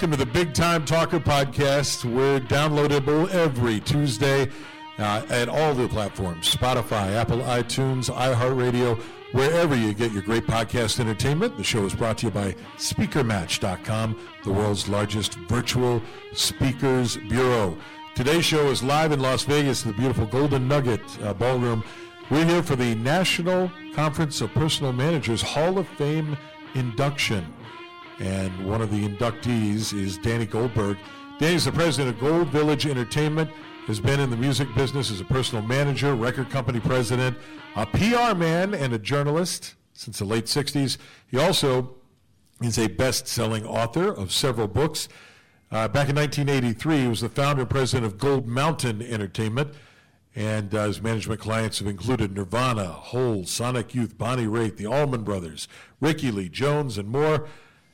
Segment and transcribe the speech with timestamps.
[0.00, 2.10] welcome to the Big Time Talker podcast.
[2.10, 4.48] We're downloadable every Tuesday
[4.96, 8.98] uh, at all the platforms Spotify, Apple, iTunes, iHeartRadio,
[9.32, 11.54] wherever you get your great podcast entertainment.
[11.58, 16.00] The show is brought to you by SpeakerMatch.com, the world's largest virtual
[16.32, 17.76] speakers bureau.
[18.14, 21.84] Today's show is live in Las Vegas, in the beautiful Golden Nugget uh, Ballroom.
[22.30, 26.38] We're here for the National Conference of Personal Managers Hall of Fame
[26.74, 27.44] induction.
[28.20, 30.98] And one of the inductees is Danny Goldberg.
[31.38, 33.50] Danny's the president of Gold Village Entertainment,
[33.86, 37.36] has been in the music business as a personal manager, record company president,
[37.76, 40.98] a PR man, and a journalist since the late 60s.
[41.28, 41.96] He also
[42.60, 45.08] is a best selling author of several books.
[45.72, 49.72] Uh, back in 1983, he was the founder and president of Gold Mountain Entertainment.
[50.36, 55.24] And uh, his management clients have included Nirvana, Hole, Sonic Youth, Bonnie Raitt, the Allman
[55.24, 55.68] Brothers,
[56.00, 57.48] Rickie Lee Jones, and more.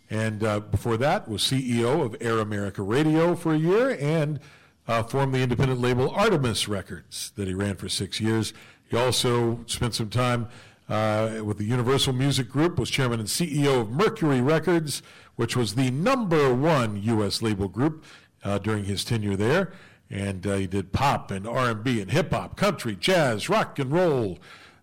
[0.09, 4.39] And uh, before that, was CEO of Air America Radio for a year and
[4.87, 8.53] uh, formed the independent label Artemis Records that he ran for six years.
[8.89, 10.49] He also spent some time
[10.89, 15.03] uh, with the Universal Music Group, was chairman and CEO of Mercury Records,
[15.35, 17.43] which was the number one U.S.
[17.43, 18.05] label group
[18.45, 19.73] uh, during his tenure there.
[20.09, 24.39] And uh, he did pop and R&B and hip hop, country, jazz, rock and roll.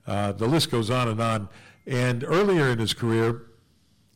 [0.05, 1.47] Uh, the list goes on and on.
[1.87, 3.43] And earlier in his career,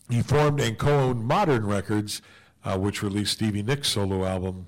[0.09, 2.22] he formed and co-owned Modern Records,
[2.63, 4.67] uh, which released Stevie Nicks' solo album,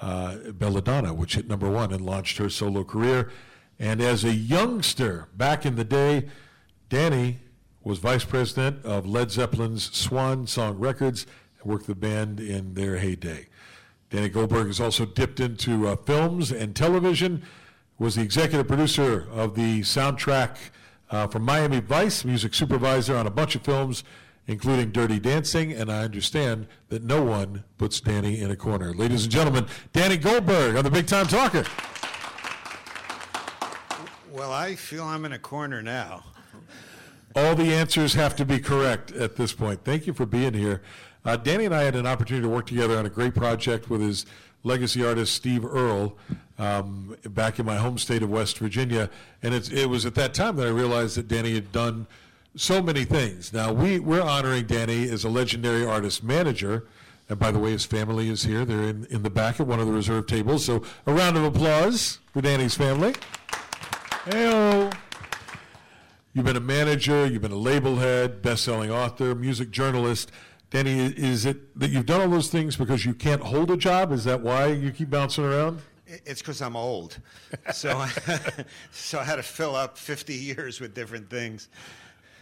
[0.00, 3.30] uh, Belladonna, which hit number one and launched her solo career.
[3.78, 6.28] And as a youngster, back in the day,
[6.88, 7.40] Danny
[7.84, 11.26] was vice president of Led Zeppelin's Swan Song Records
[11.60, 13.46] and worked the band in their heyday.
[14.10, 17.42] Danny Goldberg has also dipped into uh, films and television,
[17.98, 20.56] was the executive producer of the soundtrack
[21.10, 24.04] uh, Miami Vice, music supervisor on a bunch of films,
[24.48, 28.92] including Dirty Dancing, and I understand that no one puts Danny in a corner.
[28.94, 31.64] Ladies and gentlemen, Danny Goldberg on the Big Time Talker.
[34.32, 36.24] Well, I feel I'm in a corner now.
[37.36, 39.84] All the answers have to be correct at this point.
[39.84, 40.82] Thank you for being here.
[41.24, 44.00] Uh, Danny and I had an opportunity to work together on a great project with
[44.00, 44.24] his
[44.64, 46.16] legacy artist Steve Earle
[46.58, 49.10] um, back in my home state of West Virginia,
[49.42, 52.06] and it was at that time that I realized that Danny had done
[52.58, 53.52] so many things.
[53.52, 56.86] Now we we're honoring Danny as a legendary artist manager.
[57.28, 58.64] And by the way, his family is here.
[58.64, 60.64] They're in, in the back at one of the reserve tables.
[60.64, 63.14] So a round of applause for Danny's family.
[64.24, 64.90] Hey,
[66.34, 70.30] You've been a manager, you've been a label head, best-selling author, music journalist.
[70.70, 74.12] Danny, is it that you've done all those things because you can't hold a job?
[74.12, 75.80] Is that why you keep bouncing around?
[76.06, 77.18] It's because I'm old.
[77.72, 78.08] so, I,
[78.92, 81.68] so I had to fill up 50 years with different things.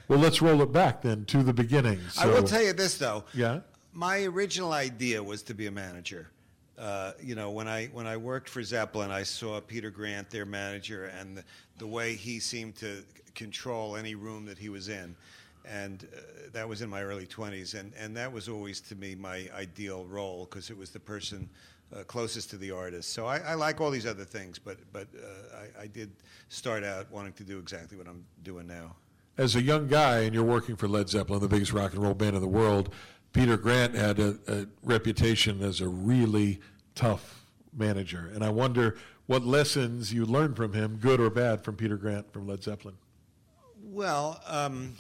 [0.09, 2.00] Well, let's roll it back then to the beginning.
[2.11, 3.25] So, I will tell you this, though.
[3.34, 3.61] Yeah.
[3.93, 6.31] My original idea was to be a manager.
[6.78, 10.45] Uh, you know, when I when I worked for Zeppelin, I saw Peter Grant, their
[10.45, 11.45] manager, and the,
[11.78, 13.03] the way he seemed to
[13.34, 15.16] control any room that he was in,
[15.65, 16.21] and uh,
[16.53, 20.05] that was in my early 20s, and and that was always to me my ideal
[20.05, 21.49] role because it was the person
[21.95, 23.15] uh, closest to the artist.
[23.15, 26.11] So I, I, like all these other things, but but uh, I, I did
[26.50, 28.97] start out wanting to do exactly what I'm doing now
[29.38, 32.14] as a young guy and you're working for Led Zeppelin, the biggest rock and roll
[32.14, 32.92] band in the world,
[33.32, 36.60] Peter Grant had a, a reputation as a really
[36.94, 37.44] tough
[37.76, 38.30] manager.
[38.34, 42.32] And I wonder what lessons you learned from him, good or bad, from Peter Grant
[42.32, 42.94] from Led Zeppelin.
[43.82, 44.94] Well, um,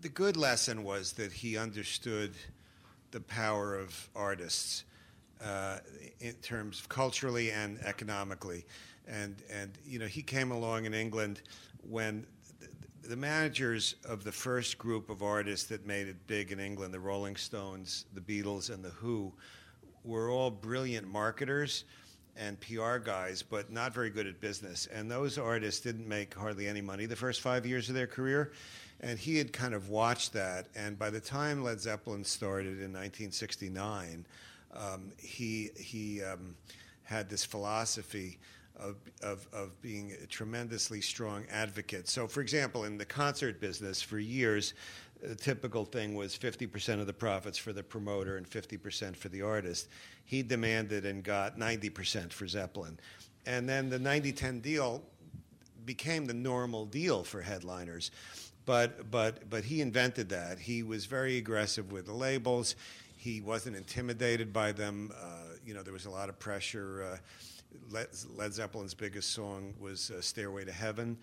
[0.00, 2.34] the good lesson was that he understood
[3.12, 4.84] the power of artists
[5.44, 5.78] uh,
[6.20, 8.64] in terms of culturally and economically.
[9.06, 11.42] And, and, you know, he came along in England
[11.88, 12.26] when
[13.02, 17.00] the managers of the first group of artists that made it big in England, the
[17.00, 19.32] Rolling Stones, the Beatles, and the Who,
[20.04, 21.84] were all brilliant marketers
[22.36, 24.86] and PR guys, but not very good at business.
[24.86, 28.52] And those artists didn't make hardly any money the first five years of their career.
[29.00, 30.68] And he had kind of watched that.
[30.74, 34.24] And by the time Led Zeppelin started in 1969,
[34.74, 36.56] um, he, he um,
[37.02, 38.38] had this philosophy
[38.76, 42.08] of, of, of being a tremendously strong advocate.
[42.08, 44.74] So, for example, in the concert business, for years,
[45.22, 49.42] the typical thing was 50% of the profits for the promoter and 50% for the
[49.42, 49.88] artist.
[50.24, 52.98] He demanded and got 90% for Zeppelin.
[53.46, 55.02] And then the 90 10 deal
[55.84, 58.10] became the normal deal for headliners.
[58.64, 60.58] But, but, but he invented that.
[60.58, 62.76] He was very aggressive with the labels.
[63.16, 65.12] He wasn't intimidated by them.
[65.20, 67.12] Uh, you know, there was a lot of pressure.
[67.12, 67.16] Uh,
[67.90, 71.16] Led, Led Zeppelin's biggest song was uh, "Stairway to Heaven,"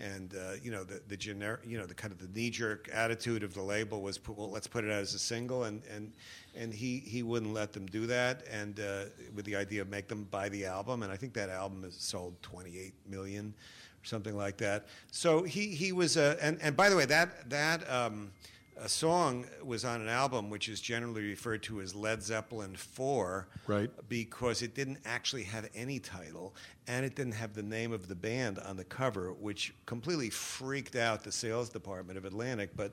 [0.00, 2.88] and uh, you know the the generic, you know the kind of the knee jerk
[2.92, 5.82] attitude of the label was, put, well, let's put it out as a single, and
[5.94, 6.12] and
[6.54, 9.04] and he he wouldn't let them do that, and uh,
[9.34, 11.94] with the idea of make them buy the album, and I think that album has
[11.94, 13.54] sold 28 million,
[14.02, 14.86] or something like that.
[15.10, 17.90] So he he was a, and and by the way that that.
[17.90, 18.32] Um,
[18.78, 23.48] a song was on an album which is generally referred to as Led Zeppelin 4
[23.66, 23.90] Right.
[24.08, 26.54] because it didn't actually have any title
[26.86, 30.94] and it didn't have the name of the band on the cover which completely freaked
[30.96, 32.92] out the sales department of Atlantic but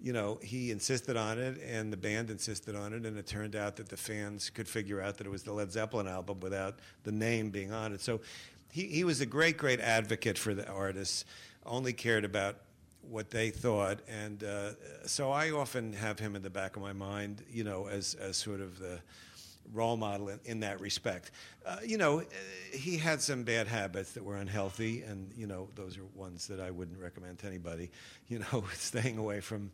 [0.00, 3.54] you know he insisted on it and the band insisted on it and it turned
[3.54, 6.78] out that the fans could figure out that it was the Led Zeppelin album without
[7.04, 8.20] the name being on it so
[8.72, 11.26] he, he was a great great advocate for the artists
[11.66, 12.56] only cared about
[13.02, 14.70] what they thought, and uh,
[15.06, 18.36] so I often have him in the back of my mind, you know, as as
[18.36, 19.00] sort of the
[19.72, 21.30] role model in, in that respect.
[21.64, 22.24] Uh, you know, uh,
[22.72, 26.60] he had some bad habits that were unhealthy, and you know, those are ones that
[26.60, 27.90] I wouldn't recommend to anybody.
[28.28, 29.70] You know, staying away from.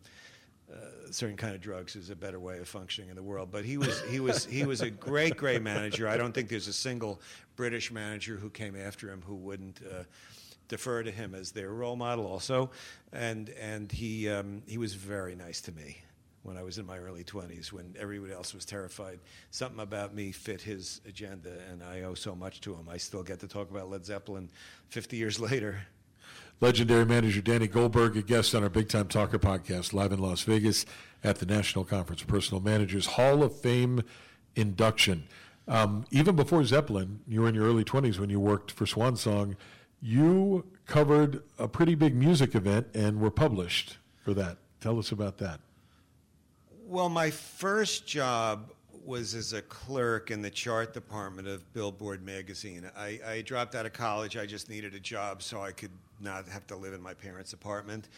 [0.69, 3.51] Uh, certain kind of drugs is a better way of functioning in the world.
[3.53, 6.09] But he was he was he was a great great manager.
[6.09, 7.21] I don't think there's a single
[7.55, 10.03] British manager who came after him who wouldn't uh,
[10.69, 12.71] defer to him as their role model also.
[13.13, 15.99] And and he um, he was very nice to me
[16.47, 19.19] when I was in my early 20s when everybody else was terrified.
[19.51, 22.89] Something about me fit his agenda, and I owe so much to him.
[22.89, 24.49] I still get to talk about Led Zeppelin
[24.89, 25.81] 50 years later.
[26.61, 30.43] Legendary manager Danny Goldberg, a guest on our Big Time Talker podcast, live in Las
[30.43, 30.87] Vegas
[31.23, 34.03] at the National Conference of Personal Managers Hall of Fame
[34.55, 35.25] induction.
[35.69, 39.17] Um, even before Zeppelin, you were in your early 20s when you worked for Swan
[39.17, 39.57] Song.
[40.01, 44.59] You covered a pretty big music event and were published for that.
[44.81, 45.61] Tell us about that.
[46.85, 48.71] Well, my first job
[49.05, 52.89] was as a clerk in the chart department of Billboard magazine.
[52.97, 54.37] I, I, dropped out of college.
[54.37, 57.53] I just needed a job so I could not have to live in my parents'
[57.53, 58.09] apartment.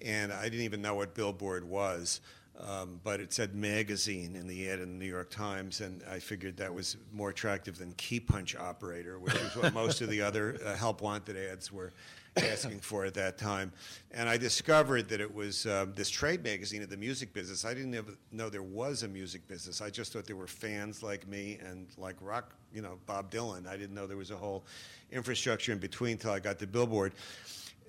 [0.00, 2.20] And I didn't even know what Billboard was.
[2.58, 6.18] Um, but it said magazine in the ad in the New York Times, and I
[6.18, 10.22] figured that was more attractive than key punch operator, which is what most of the
[10.22, 11.92] other uh, help wanted ads were
[12.36, 13.72] asking for at that time.
[14.10, 17.64] And I discovered that it was uh, this trade magazine of the music business.
[17.64, 17.94] I didn't
[18.32, 19.80] know there was a music business.
[19.80, 23.66] I just thought there were fans like me and like rock, you know, Bob Dylan.
[23.66, 24.64] I didn't know there was a whole
[25.10, 27.12] infrastructure in between until I got to Billboard.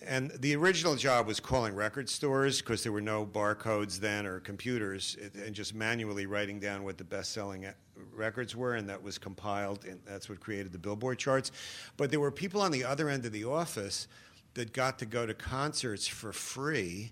[0.05, 4.39] And the original job was calling record stores because there were no barcodes then or
[4.39, 7.73] computers, and just manually writing down what the best selling uh,
[8.13, 11.51] records were, and that was compiled, and that's what created the Billboard charts.
[11.97, 14.07] But there were people on the other end of the office
[14.53, 17.11] that got to go to concerts for free,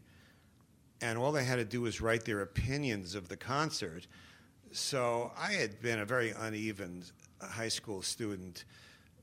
[1.02, 4.08] and all they had to do was write their opinions of the concert.
[4.72, 7.04] So I had been a very uneven
[7.42, 8.66] uh, high school student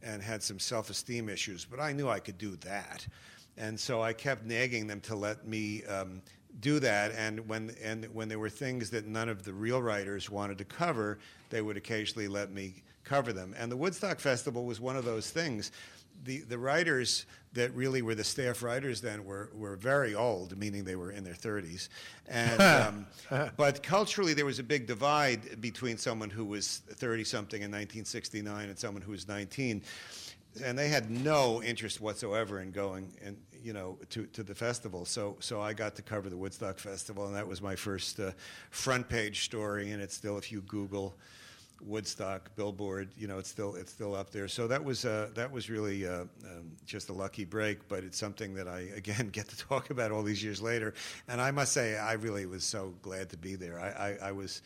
[0.03, 3.07] and had some self esteem issues, but I knew I could do that.
[3.57, 6.23] And so I kept nagging them to let me um,
[6.61, 7.13] do that.
[7.13, 10.65] And when, and when there were things that none of the real writers wanted to
[10.65, 11.19] cover,
[11.51, 13.55] they would occasionally let me cover them.
[13.59, 15.73] And the Woodstock Festival was one of those things.
[16.25, 20.85] The, the writers that really were the staff writers then were, were very old, meaning
[20.85, 21.89] they were in their 30s.
[22.29, 22.61] And,
[23.31, 27.71] um, but culturally, there was a big divide between someone who was 30 something in
[27.71, 29.83] 1969 and someone who was 19
[30.63, 35.05] and they had no interest whatsoever in going and you know to, to the festival.
[35.05, 38.33] So so I got to cover the Woodstock Festival, and that was my first uh,
[38.71, 39.93] front page story.
[39.93, 41.15] And it's still, if you Google
[41.81, 44.49] Woodstock Billboard, you know it's still it's still up there.
[44.49, 48.19] So that was uh, that was really uh, um, just a lucky break, but it's
[48.19, 50.95] something that I again get to talk about all these years later.
[51.29, 53.79] And I must say, I really was so glad to be there.
[53.79, 54.63] I, I, I was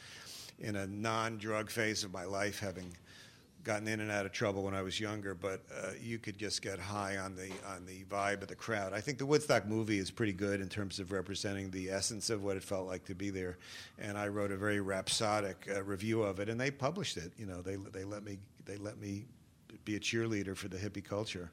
[0.58, 2.90] in a non-drug phase of my life, having
[3.66, 6.62] gotten in and out of trouble when I was younger, but uh, you could just
[6.62, 8.92] get high on the on the vibe of the crowd.
[8.92, 12.44] I think the Woodstock movie is pretty good in terms of representing the essence of
[12.44, 13.58] what it felt like to be there.
[13.98, 17.32] And I wrote a very rhapsodic uh, review of it, and they published it.
[17.36, 19.26] You know, they they let me they let me
[19.84, 21.50] be a cheerleader for the hippie culture.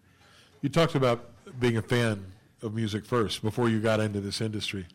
[0.61, 2.23] You talked about being a fan
[2.61, 4.85] of music first before you got into this industry.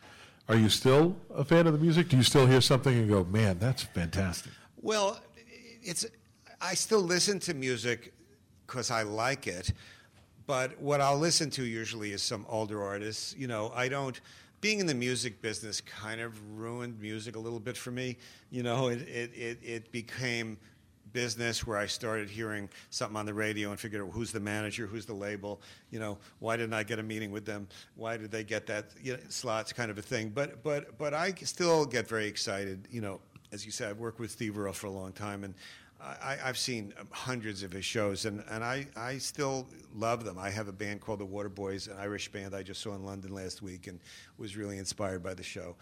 [0.49, 2.09] Are you still a fan of the music?
[2.09, 4.53] Do you still hear something and go, "Man, that's fantastic"?
[4.81, 5.21] Well,
[5.83, 6.07] it's
[6.61, 8.13] I still listen to music
[8.67, 9.73] because I like it,
[10.47, 13.35] but what I'll listen to usually is some older artists.
[13.39, 14.21] You know, I don't.
[14.61, 18.17] Being in the music business kind of ruined music a little bit for me.
[18.51, 20.59] You know, it it it, it became
[21.13, 24.87] business where I started hearing something on the radio and figured out who's the manager,
[24.87, 27.67] who's the label, you know, why didn't I get a meeting with them?
[27.95, 30.31] Why did they get that you know, slots kind of a thing?
[30.31, 33.21] But but but I still get very excited, you know,
[33.53, 35.55] as you said, I've worked with Steve Earle for a long time and
[36.01, 40.39] I, I've seen hundreds of his shows, and, and I, I still love them.
[40.39, 43.35] I have a band called the Waterboys, an Irish band I just saw in London
[43.35, 43.99] last week, and
[44.37, 45.75] was really inspired by the show.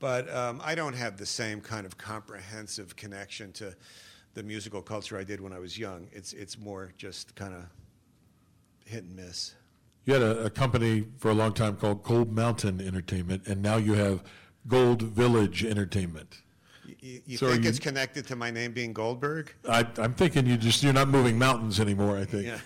[0.00, 3.76] But um, I don't have the same kind of comprehensive connection to
[4.34, 6.08] the musical culture I did when I was young.
[6.12, 7.64] It's it's more just kind of
[8.86, 9.54] hit and miss.
[10.04, 13.76] You had a, a, company for a long time called Gold Mountain Entertainment, and now
[13.76, 14.24] you have
[14.66, 16.42] Gold Village Entertainment.
[17.00, 19.54] You, you so think you, it's connected to my name being Goldberg?
[19.68, 22.18] I, am thinking you just you're not moving mountains anymore.
[22.18, 22.46] I think.
[22.46, 22.58] Yeah.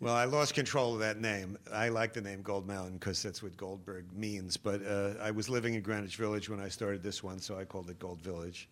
[0.00, 1.56] Well, I lost control of that name.
[1.72, 4.56] I like the name Gold Mountain because that's what Goldberg means.
[4.56, 7.64] But uh, I was living in Greenwich Village when I started this one, so I
[7.64, 8.68] called it Gold Village.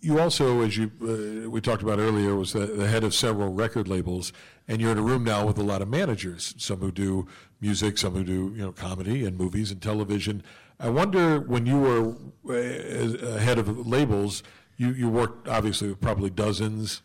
[0.00, 3.52] You also, as you uh, we talked about earlier, was the, the, head of several
[3.52, 4.32] record labels,
[4.68, 6.54] and you're in a room now with a lot of managers.
[6.56, 7.26] Some who do
[7.60, 10.42] music, some who do you know comedy and movies and television.
[10.82, 12.16] I wonder when you were
[12.48, 14.42] uh, head of labels,
[14.76, 17.02] you you worked obviously with probably dozens,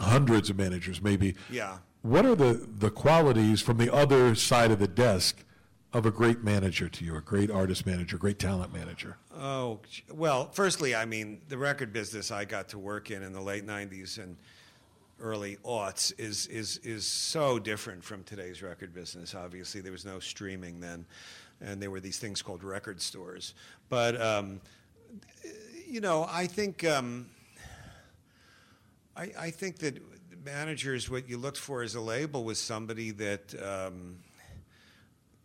[0.00, 1.36] hundreds of managers, maybe.
[1.48, 1.78] Yeah.
[2.02, 5.44] What are the the qualities from the other side of the desk
[5.92, 9.16] of a great manager to you, a great artist manager, great talent manager?
[9.38, 9.80] Oh,
[10.12, 13.66] well, firstly, I mean, the record business I got to work in in the late
[13.66, 14.36] 90s and
[15.20, 19.34] early aughts is, is, is so different from today's record business.
[19.34, 21.04] Obviously, there was no streaming then,
[21.60, 23.54] and there were these things called record stores.
[23.88, 24.60] But, um,
[25.86, 27.26] you know, I think, um,
[29.16, 30.00] I, I think that
[30.44, 33.54] managers, what you looked for as a label was somebody that.
[33.62, 34.18] Um,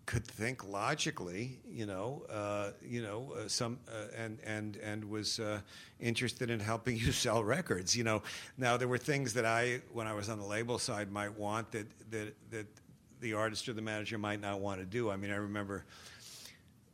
[0.06, 5.40] could think logically, you know, uh, you know, uh, some uh, and and and was
[5.40, 5.60] uh,
[6.00, 7.96] interested in helping you sell records.
[7.96, 8.22] You know,
[8.58, 11.72] now there were things that I, when I was on the label side, might want
[11.72, 12.68] that that that
[13.26, 15.10] the artist or the manager might not want to do.
[15.10, 15.84] I mean, I remember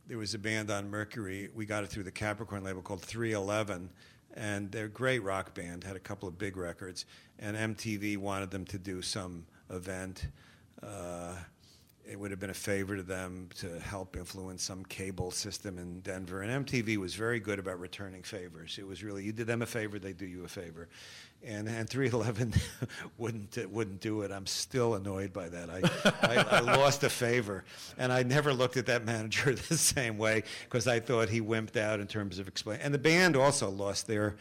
[0.08, 1.50] there was a band on Mercury.
[1.54, 3.90] We got it through the Capricorn label called 311,
[4.36, 5.84] and they're a great rock band.
[5.84, 7.04] Had a couple of big records,
[7.38, 10.28] and MTV wanted them to do some event.
[10.82, 11.36] Uh,
[12.05, 16.00] it would have been a favor to them to help influence some cable system in
[16.01, 16.41] Denver.
[16.41, 18.77] And MTV was very good about returning favors.
[18.79, 20.89] It was really you did them a favor, they do you a favor.
[21.43, 22.53] And and 311
[23.17, 24.31] wouldn't wouldn't do it.
[24.31, 25.70] I'm still annoyed by that.
[25.70, 25.81] I,
[26.22, 27.63] I, I lost a favor,
[27.98, 31.77] and I never looked at that manager the same way because I thought he wimped
[31.77, 32.84] out in terms of explaining.
[32.84, 34.36] And the band also lost their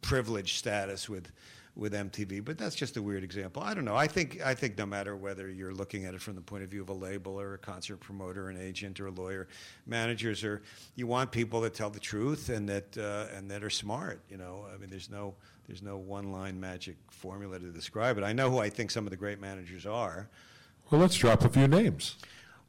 [0.00, 1.30] privileged status with
[1.74, 3.62] with MTV, but that's just a weird example.
[3.62, 3.96] I don't know.
[3.96, 6.70] I think I think no matter whether you're looking at it from the point of
[6.70, 9.48] view of a label or a concert promoter, an agent or a lawyer,
[9.86, 10.62] managers are
[10.96, 14.20] you want people that tell the truth and that uh, and that are smart.
[14.28, 15.34] You know, I mean, there's no
[15.66, 18.24] there's no one line magic formula to describe it.
[18.24, 20.28] I know who I think some of the great managers are.
[20.90, 22.16] Well, let's drop a few names.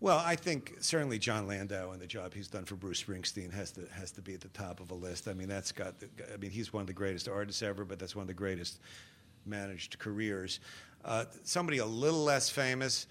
[0.03, 3.71] Well, I think certainly Jon Landau and the job he's done for Bruce Springsteen has
[3.71, 5.29] to has to be at the top of a list.
[5.29, 5.95] I mean, that's got.
[6.33, 8.81] I mean, he's one of the greatest artists ever, but that's one of the greatest
[9.45, 10.59] managed careers.
[11.05, 13.07] Uh, somebody a little less famous.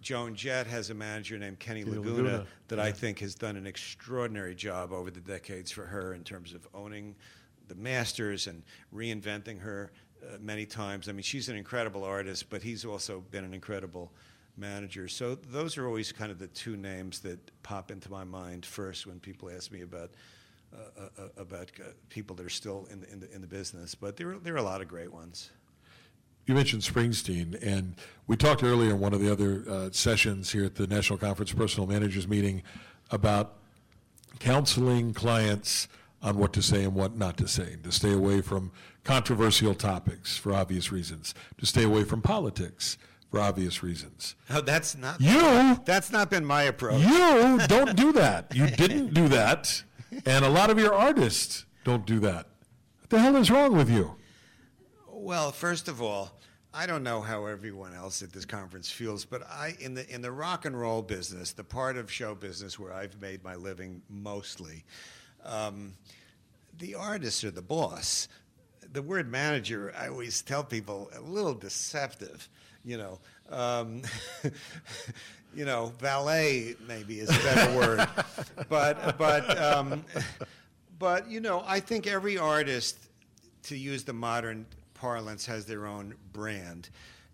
[0.00, 2.46] Joan Jett has a manager named Kenny Laguna, Laguna.
[2.68, 2.84] that yeah.
[2.84, 6.68] I think has done an extraordinary job over the decades for her in terms of
[6.72, 7.16] owning
[7.66, 8.62] the masters and
[8.94, 9.90] reinventing her
[10.22, 11.08] uh, many times.
[11.08, 14.12] I mean, she's an incredible artist, but he's also been an incredible
[14.56, 15.08] manager.
[15.08, 19.06] So those are always kind of the two names that pop into my mind first
[19.06, 20.10] when people ask me about
[20.74, 23.46] uh, uh, uh about uh, people that are still in the, in the, in the
[23.46, 23.94] business.
[23.94, 25.50] But there are, there are a lot of great ones.
[26.46, 27.94] You mentioned Springsteen, and
[28.26, 31.52] we talked earlier in one of the other uh, sessions here at the National Conference
[31.52, 32.64] Personal Managers Meeting
[33.12, 33.58] about
[34.40, 35.86] counseling clients
[36.20, 38.72] on what to say and what not to say, to stay away from
[39.04, 42.98] controversial topics for obvious reasons, to stay away from politics
[43.32, 44.36] for obvious reasons.
[44.50, 45.80] Oh, that's not you.
[45.86, 47.00] That's not been my approach.
[47.00, 48.54] You don't do that.
[48.54, 49.82] You didn't do that,
[50.26, 52.46] and a lot of your artists don't do that.
[53.00, 54.16] What the hell is wrong with you?
[55.08, 56.38] Well, first of all,
[56.74, 60.20] I don't know how everyone else at this conference feels, but I in the in
[60.20, 64.02] the rock and roll business, the part of show business where I've made my living
[64.10, 64.84] mostly,
[65.42, 65.94] um,
[66.78, 68.28] the artists are the boss.
[68.92, 72.50] The word manager, I always tell people, a little deceptive
[72.84, 73.18] you know,
[73.50, 74.02] um,
[75.54, 78.08] you know, valet maybe is a better word,
[78.68, 80.04] but but um,
[80.98, 82.98] but you know, I think every artist,
[83.64, 86.88] to use the modern parlance, has their own brand,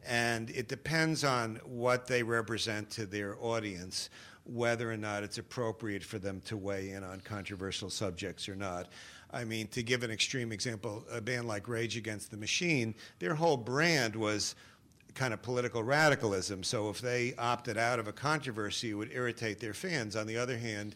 [0.07, 4.11] and it depends on what they represent to their audience
[4.49, 8.89] whether or not it's appropriate for them to weigh in on controversial subjects or not.
[9.31, 13.35] I mean, to give an extreme example, a band like Rage Against the Machine, their
[13.35, 14.55] whole brand was
[15.19, 16.63] kind of political radicalism.
[16.63, 20.17] So if they opted out of a controversy, it would irritate their fans.
[20.17, 20.95] On the other hand,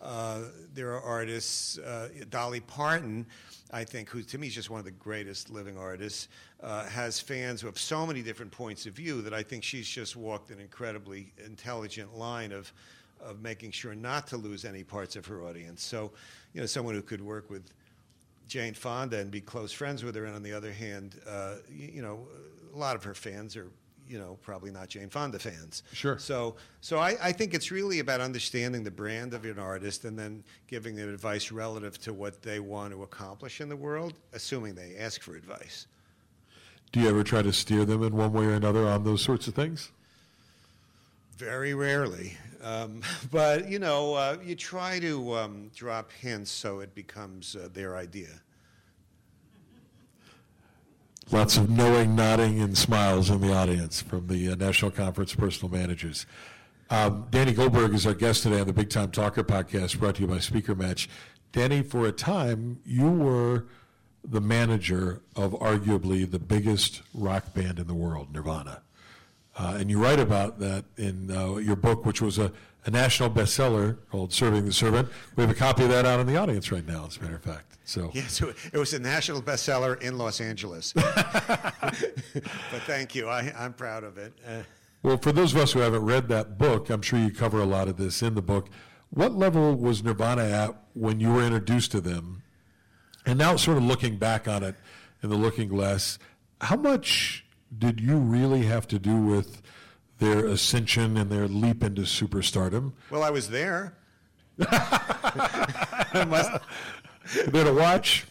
[0.00, 0.42] Uh,
[0.74, 3.26] there are artists, uh, Dolly Parton,
[3.72, 6.28] I think, who to me is just one of the greatest living artists,
[6.62, 9.88] uh, has fans who have so many different points of view that I think she's
[9.88, 12.72] just walked an incredibly intelligent line of,
[13.20, 15.82] of making sure not to lose any parts of her audience.
[15.82, 16.12] So,
[16.54, 17.64] you know, someone who could work with
[18.48, 21.90] Jane Fonda and be close friends with her, and on the other hand, uh, you,
[21.94, 22.26] you know,
[22.74, 23.70] a lot of her fans are
[24.08, 25.82] you know, probably not Jane Fonda fans.
[25.92, 26.18] Sure.
[26.18, 30.18] So, so I, I think it's really about understanding the brand of an artist and
[30.18, 34.74] then giving them advice relative to what they want to accomplish in the world, assuming
[34.74, 35.86] they ask for advice.
[36.90, 39.46] Do you ever try to steer them in one way or another on those sorts
[39.46, 39.92] of things?
[41.38, 42.36] Very rarely.
[42.60, 47.68] Um, but, you know, uh, you try to um, drop hints so it becomes uh,
[47.72, 48.40] their idea.
[51.30, 55.70] Lots of knowing, nodding, and smiles in the audience from the uh, National Conference Personal
[55.70, 56.26] Managers.
[56.90, 60.22] Um, Danny Goldberg is our guest today on the Big Time Talker podcast brought to
[60.22, 61.08] you by Speaker Match.
[61.52, 63.66] Danny, for a time, you were
[64.24, 68.80] the manager of arguably the biggest rock band in the world, Nirvana.
[69.58, 72.52] Uh, and you write about that in uh, your book, which was a,
[72.86, 75.08] a, national bestseller called Serving the Servant.
[75.34, 77.34] We have a copy of that out in the audience right now, as a matter
[77.34, 77.76] of fact.
[77.84, 80.92] So yeah, so it was a national bestseller in Los Angeles.
[80.92, 81.94] but
[82.86, 84.32] thank you, I, am proud of it.
[84.46, 84.62] Uh,
[85.02, 87.66] well, for those of us who haven't read that book, I'm sure you cover a
[87.66, 88.68] lot of this in the book.
[89.10, 92.42] What level was Nirvana at when you were introduced to them?
[93.24, 94.76] And now, sort of looking back on it
[95.22, 96.18] in the looking glass,
[96.60, 97.44] how much
[97.76, 99.62] did you really have to do with
[100.18, 102.92] their ascension and their leap into superstardom?
[103.10, 103.94] Well, I was there.
[106.26, 106.50] must...
[107.48, 108.26] there to watch.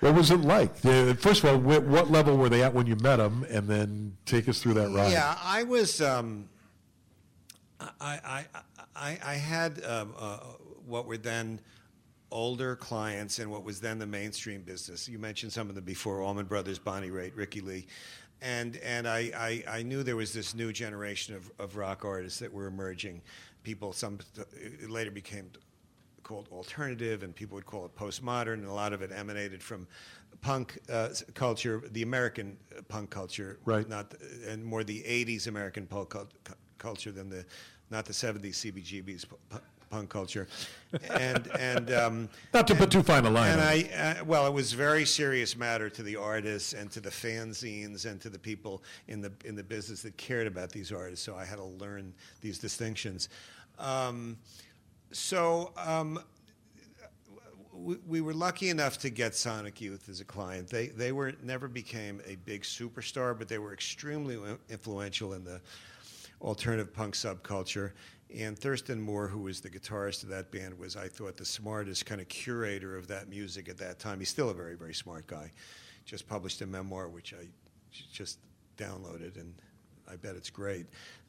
[0.00, 0.76] What was it like?
[0.76, 4.48] First of all, what level were they at when you met them, and then take
[4.48, 5.12] us through that ride.
[5.12, 6.00] Yeah, I was.
[6.00, 6.48] Um,
[7.80, 8.46] I, I,
[8.94, 10.38] I, I had um, uh,
[10.86, 11.60] what were then
[12.30, 15.08] older clients in what was then the mainstream business.
[15.08, 17.86] You mentioned some of them before: Allman Brothers, Bonnie Raitt, Rickie Lee,
[18.42, 22.38] and and I, I, I, knew there was this new generation of, of rock artists
[22.38, 23.22] that were emerging.
[23.62, 24.18] People, some
[24.88, 25.50] later became
[26.22, 28.54] called alternative, and people would call it postmodern.
[28.54, 29.86] And a lot of it emanated from
[30.40, 32.56] punk uh, culture, the American
[32.88, 33.88] punk culture, right?
[33.88, 34.14] Not
[34.46, 36.14] and more the '80s American punk
[36.78, 37.44] culture than the
[37.90, 39.26] not the '70s CBGB's
[39.90, 40.46] punk culture,
[41.10, 43.52] and and um, not to and, put too fine a line.
[43.52, 47.00] And I, uh, well, it was a very serious matter to the artists and to
[47.00, 50.92] the fanzines and to the people in the in the business that cared about these
[50.92, 51.24] artists.
[51.24, 53.28] So I had to learn these distinctions.
[53.78, 54.38] Um,
[55.12, 55.72] so.
[55.76, 56.20] Um,
[57.72, 60.68] we, we were lucky enough to get Sonic Youth as a client.
[60.68, 65.62] They they were never became a big superstar, but they were extremely influential in the
[66.40, 67.92] alternative punk subculture.
[68.34, 72.06] And Thurston Moore, who was the guitarist of that band, was, I thought, the smartest
[72.06, 74.20] kind of curator of that music at that time.
[74.20, 75.50] He's still a very, very smart guy.
[76.04, 77.48] Just published a memoir, which I
[78.12, 78.38] just
[78.76, 79.52] downloaded, and
[80.10, 80.86] I bet it's great.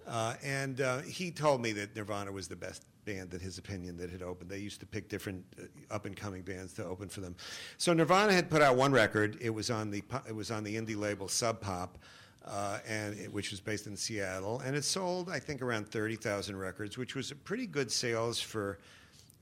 [0.07, 3.97] Uh, and uh, he told me that Nirvana was the best band, in his opinion,
[3.97, 4.49] that had opened.
[4.49, 7.35] They used to pick different uh, up and coming bands to open for them.
[7.77, 9.37] So Nirvana had put out one record.
[9.41, 11.97] It was on the it was on the indie label Sub Pop
[12.45, 16.57] and it, which was based in Seattle, and it sold I think around thirty thousand
[16.57, 18.79] records, which was a pretty good sales for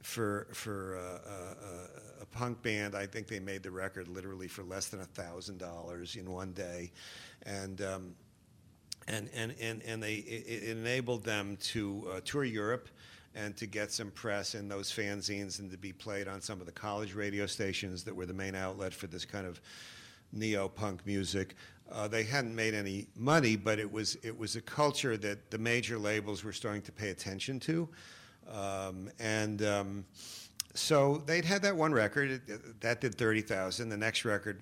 [0.01, 2.95] for for uh, uh, a punk band.
[2.95, 6.91] I think they made the record literally for less than thousand dollars in one day,
[7.43, 7.81] and.
[7.81, 8.15] Um,
[9.07, 12.89] and, and, and, and they, it enabled them to uh, tour Europe
[13.35, 16.65] and to get some press in those fanzines and to be played on some of
[16.65, 19.59] the college radio stations that were the main outlet for this kind of
[20.31, 21.55] neo punk music.
[21.91, 25.57] Uh, they hadn't made any money, but it was it was a culture that the
[25.57, 27.89] major labels were starting to pay attention to,
[28.51, 30.05] um, and um,
[30.75, 32.41] so they'd had that one record
[32.81, 33.89] that did thirty thousand.
[33.89, 34.61] The next record,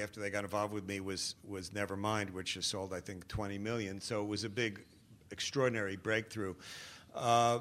[0.00, 3.58] after they got involved with me, was was Nevermind, which has sold I think twenty
[3.58, 4.00] million.
[4.00, 4.84] So it was a big,
[5.30, 6.54] extraordinary breakthrough.
[7.14, 7.60] Uh,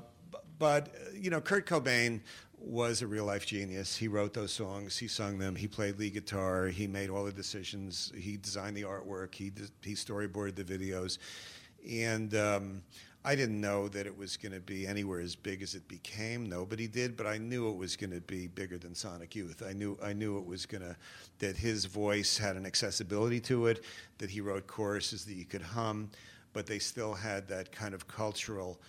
[0.58, 2.22] but you know, Kurt Cobain
[2.60, 3.96] was a real life genius.
[3.96, 7.32] He wrote those songs, he sung them, he played lead guitar, he made all the
[7.32, 9.52] decisions, he designed the artwork, he
[9.84, 11.17] he storyboarded the videos,
[11.89, 12.82] and um,
[13.24, 16.48] I didn't know that it was going to be anywhere as big as it became.
[16.48, 19.62] Nobody did, but I knew it was going to be bigger than Sonic Youth.
[19.67, 20.96] I knew I knew it was going to
[21.39, 23.84] that his voice had an accessibility to it,
[24.17, 26.10] that he wrote choruses that you could hum,
[26.54, 28.80] but they still had that kind of cultural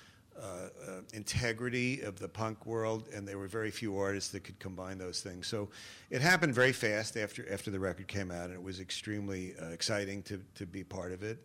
[0.40, 4.58] uh, uh, integrity of the punk world, and there were very few artists that could
[4.58, 5.46] combine those things.
[5.46, 5.68] So
[6.10, 9.66] it happened very fast after after the record came out, and it was extremely uh,
[9.70, 11.38] exciting to to be part of it.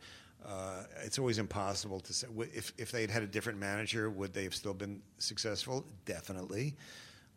[0.46, 2.28] Uh, it's always impossible to say.
[2.54, 5.86] If, if they'd had a different manager, would they have still been successful?
[6.06, 6.76] Definitely.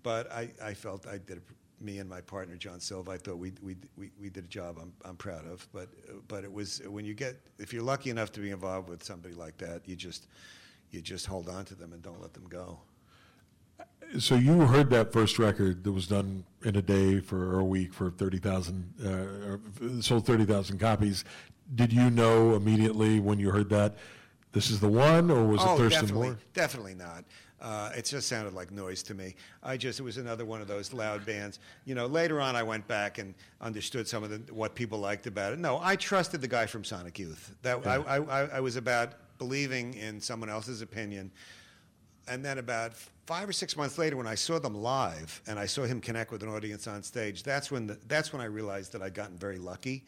[0.02, 3.38] But I, I felt I did, a, me and my partner, John Silva, I thought
[3.38, 5.68] we, we, we, we did a job I'm, I'm proud of.
[5.72, 5.88] But,
[6.26, 9.34] but it was, when you get, if you're lucky enough to be involved with somebody
[9.34, 10.26] like that, you just,
[10.96, 12.80] you just hold on to them and don't let them go.
[14.18, 17.64] So you heard that first record that was done in a day for or a
[17.64, 21.24] week for thirty thousand, uh, sold thirty thousand copies.
[21.74, 23.96] Did you know immediately when you heard that
[24.52, 26.38] this is the one, or was oh, it Thurston definitely, Moore?
[26.54, 27.24] definitely not.
[27.60, 29.34] Uh, it just sounded like noise to me.
[29.62, 31.58] I just it was another one of those loud bands.
[31.84, 35.26] You know, later on I went back and understood some of the, what people liked
[35.26, 35.58] about it.
[35.58, 37.56] No, I trusted the guy from Sonic Youth.
[37.62, 38.02] That Yeah.
[38.06, 41.30] I, I, I was about believing in someone else's opinion.
[42.28, 42.94] And then about
[43.26, 46.32] five or six months later, when I saw them live and I saw him connect
[46.32, 49.36] with an audience on stage, that's when the, that's when I realized that I'd gotten
[49.36, 50.04] very lucky,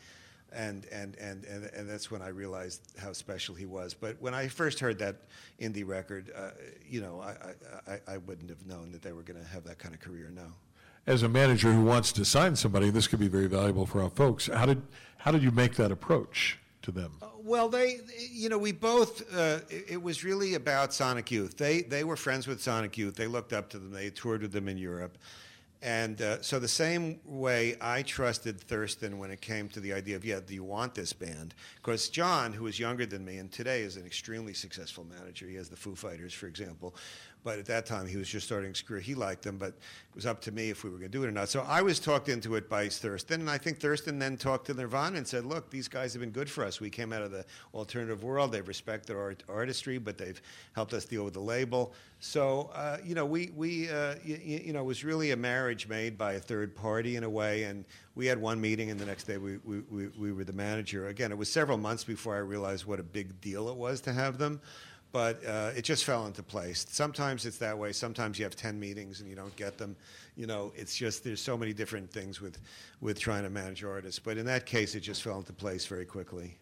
[0.52, 3.94] and and, and and and that's when I realized how special he was.
[3.94, 5.16] But when I first heard that
[5.60, 6.50] indie record, uh,
[6.88, 9.78] you know, I, I I wouldn't have known that they were going to have that
[9.78, 10.30] kind of career.
[10.34, 10.52] No.
[11.06, 14.10] As a manager who wants to sign somebody, this could be very valuable for our
[14.10, 14.48] folks.
[14.48, 14.82] How did
[15.18, 17.12] how did you make that approach to them?
[17.42, 18.00] Well, they,
[18.32, 19.22] you know, we both.
[19.34, 21.56] Uh, it, it was really about Sonic Youth.
[21.56, 23.14] They they were friends with Sonic Youth.
[23.14, 23.90] They looked up to them.
[23.90, 25.18] They toured with them in Europe,
[25.82, 30.16] and uh, so the same way I trusted Thurston when it came to the idea
[30.16, 31.54] of yeah, do you want this band?
[31.76, 35.46] Because John, who is younger than me and today is an extremely successful manager.
[35.46, 36.96] He has the Foo Fighters, for example.
[37.44, 39.00] But at that time, he was just starting career.
[39.00, 41.24] He liked them, but it was up to me if we were going to do
[41.24, 41.48] it or not.
[41.48, 44.74] So I was talked into it by Thurston, and I think Thurston then talked to
[44.74, 46.80] Nirvana and said, "Look, these guys have been good for us.
[46.80, 48.52] We came out of the alternative world.
[48.52, 50.40] They've respected our artistry, but they've
[50.72, 51.94] helped us deal with the label.
[52.20, 55.88] So uh, you know, we we uh, y- you know, it was really a marriage
[55.88, 57.84] made by a third party in a way, and
[58.16, 61.06] we had one meeting, and the next day we we, we, we were the manager.
[61.06, 64.12] Again, it was several months before I realized what a big deal it was to
[64.12, 64.60] have them
[65.12, 66.84] but uh, it just fell into place.
[66.88, 67.92] Sometimes it's that way.
[67.92, 69.96] Sometimes you have ten meetings and you don't get them.
[70.36, 72.58] You know, it's just there's so many different things with
[73.00, 74.18] with trying to manage artists.
[74.18, 76.58] But in that case, it just fell into place very quickly.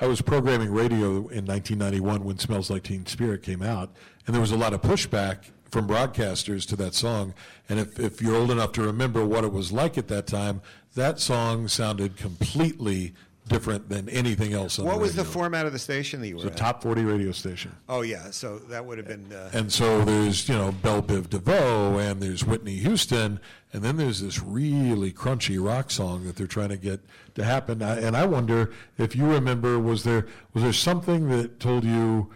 [0.00, 3.96] I was programming radio in 1991 when Smells Like Teen Spirit came out,
[4.26, 7.34] and there was a lot of pushback from broadcasters to that song.
[7.68, 10.62] And if, if you're old enough to remember what it was like at that time,
[10.94, 13.14] that song sounded completely
[13.48, 15.32] different than anything else on What was the radio.
[15.32, 16.56] format of the station that you were a at?
[16.56, 17.72] top 40 radio station.
[17.88, 19.32] Oh yeah, so that would have been.
[19.32, 23.40] Uh, And so there's, you know, Bell Biv DeVoe and there's Whitney Houston,
[23.72, 27.00] and then there's this really crunchy rock song that they're trying to get
[27.34, 27.82] to happen.
[27.82, 32.30] I, and I wonder if you remember, was there was there something that told you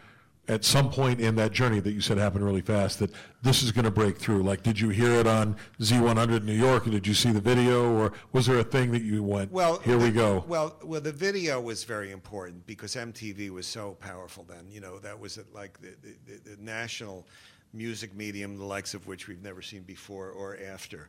[0.49, 3.11] at some point in that journey that you said happened really fast that
[3.43, 4.43] this is going to break through?
[4.43, 7.41] Like, did you hear it on Z100 in New York, or did you see the
[7.41, 10.45] video, or was there a thing that you went, well, here we go?
[10.49, 14.67] Well, well, the video was very important because MTV was so powerful then.
[14.69, 15.95] You know, that was like the,
[16.27, 17.25] the, the national
[17.73, 21.09] music medium, the likes of which we've never seen before or after.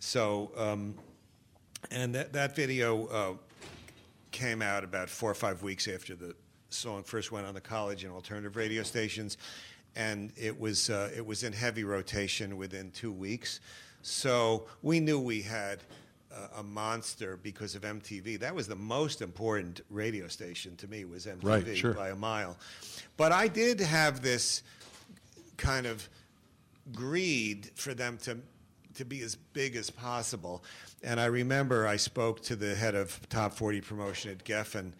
[0.00, 0.94] So, um,
[1.90, 3.34] and that that video uh,
[4.32, 6.34] came out about four or five weeks after the
[6.74, 9.36] song first went on the college and alternative radio stations,
[9.96, 13.60] and it was uh, it was in heavy rotation within two weeks.
[14.02, 15.80] So we knew we had
[16.34, 18.38] uh, a monster because of MTV.
[18.40, 21.94] That was the most important radio station to me was MTV Right, sure.
[21.94, 22.56] by a mile.
[23.16, 24.62] But I did have this
[25.56, 26.08] kind of
[26.92, 28.38] greed for them to
[28.94, 30.62] to be as big as possible.
[31.02, 34.92] And I remember I spoke to the head of Top 40 promotion at Geffen.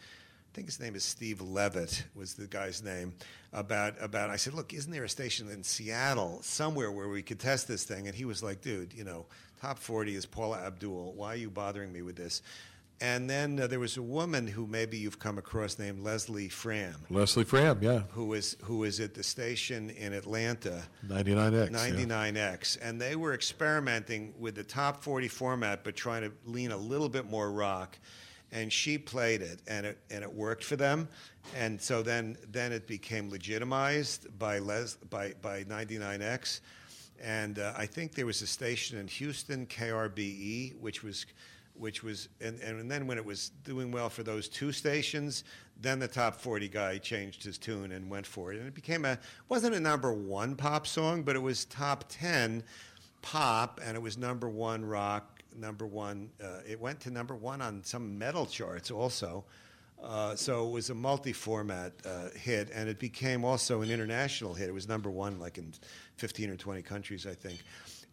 [0.55, 3.15] I think his name is Steve Levitt was the guy's name
[3.53, 7.41] about about I said, "Look, isn't there a station in Seattle somewhere where we could
[7.41, 9.27] test this thing?" And he was like, "Dude, you know,
[9.61, 11.15] Top 40 is Paula Abdul.
[11.15, 12.41] Why are you bothering me with this?"
[13.01, 17.05] And then uh, there was a woman who maybe you've come across named Leslie Fram
[17.11, 21.71] Leslie Fram, yeah, Who was who was at the station in Atlanta, 99X.
[21.73, 26.77] 99X, and they were experimenting with the top 40 format, but trying to lean a
[26.77, 27.99] little bit more rock.
[28.55, 31.09] And she played it, and it and it worked for them.
[31.55, 36.61] And so then then it became legitimized by Les by by 99X.
[37.23, 41.27] And uh, I think there was a station in Houston, KRBE, which was
[41.77, 45.45] which was and, and then when it was doing well for those two stations
[45.81, 49.05] then the top 40 guy changed his tune and went for it and it became
[49.05, 52.63] a wasn't a number one pop song but it was top 10
[53.23, 57.61] pop and it was number one rock number one uh, it went to number one
[57.61, 59.45] on some metal charts also
[60.03, 64.69] uh, so it was a multi-format uh, hit, and it became also an international hit.
[64.69, 65.73] It was number one, like in
[66.17, 67.63] 15 or 20 countries, I think.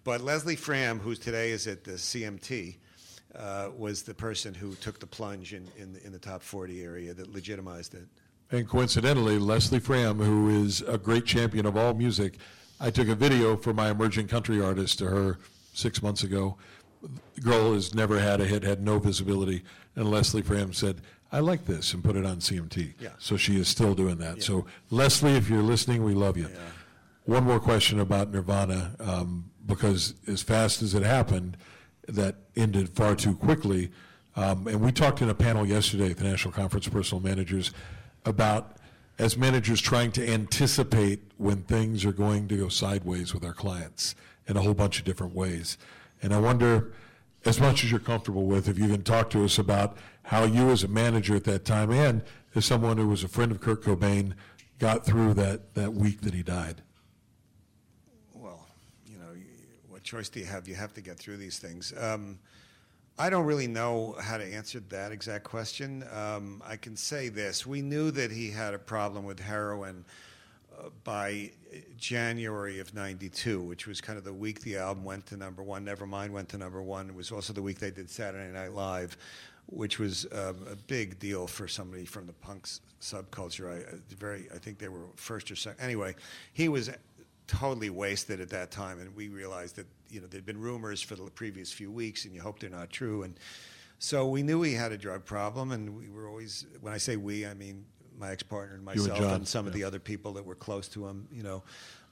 [0.04, 2.78] But Leslie Fram, who today is at the CMT,
[3.36, 6.82] uh, was the person who took the plunge in, in, the, in the top 40
[6.82, 8.08] area that legitimized it.
[8.52, 12.38] And coincidentally, Leslie Fram, who is a great champion of all music,
[12.80, 15.40] I took a video for my emerging country artist to her
[15.74, 16.58] six months ago.
[17.36, 19.64] The girl has never had a hit, had no visibility,
[19.96, 22.94] and Leslie Fram said, I like this, and put it on CMT.
[23.00, 23.10] Yeah.
[23.18, 24.44] So she is still doing that.
[24.44, 26.50] So, Leslie, if you're listening, we love you.
[26.52, 26.60] Yeah.
[27.26, 31.56] One more question about Nirvana, um, because as fast as it happened,
[32.08, 33.92] that ended far too quickly.
[34.36, 37.72] Um, and we talked in a panel yesterday at the National Conference of Personal Managers
[38.26, 38.78] about
[39.20, 44.16] as managers trying to anticipate when things are going to go sideways with our clients
[44.48, 45.78] in a whole bunch of different ways.
[46.22, 46.94] And I wonder,
[47.46, 50.70] as much as you're comfortable with, if you can talk to us about how you,
[50.70, 53.84] as a manager at that time, and as someone who was a friend of Kurt
[53.84, 54.34] Cobain,
[54.78, 56.82] got through that, that week that he died.
[58.34, 58.68] Well,
[59.08, 59.34] you know,
[59.90, 60.68] what choice do you have?
[60.68, 61.94] You have to get through these things.
[61.98, 62.40] Um,
[63.18, 66.04] I don't really know how to answer that exact question.
[66.12, 70.06] Um, I can say this: we knew that he had a problem with heroin
[70.80, 71.52] uh, by
[71.98, 75.86] January of '92, which was kind of the week the album went to number one.
[75.86, 77.10] Nevermind went to number one.
[77.10, 79.18] It was also the week they did Saturday Night Live,
[79.68, 82.68] which was um, a big deal for somebody from the punk
[83.00, 83.72] subculture.
[83.72, 85.84] I uh, very, I think they were first or second.
[85.84, 86.16] Anyway,
[86.54, 86.90] he was
[87.48, 91.16] totally wasted at that time, and we realized that you know there'd been rumors for
[91.16, 93.24] the previous few weeks, and you hope they're not true.
[93.24, 93.36] And
[94.00, 96.66] so we knew he had a drug problem, and we were always.
[96.82, 97.86] When I say we, I mean
[98.22, 100.88] my ex-partner and You and myself, and some of the other people that were close
[100.90, 101.28] to him.
[101.32, 101.64] You know,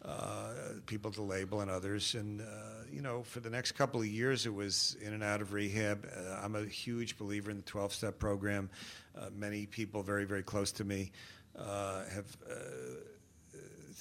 [0.04, 0.54] uh,
[0.86, 2.16] people at the label and others.
[2.16, 2.46] And uh,
[2.92, 6.06] you know, for the next couple of years, it was in and out of rehab.
[6.06, 8.70] Uh, I'm a huge believer in the 12-step program.
[9.18, 11.12] Uh, many people very, very close to me
[11.58, 12.38] uh, have.
[12.50, 12.56] Uh,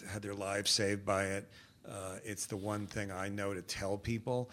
[0.08, 1.48] had their lives saved by it.
[1.88, 4.50] Uh, it's the one thing I know to tell people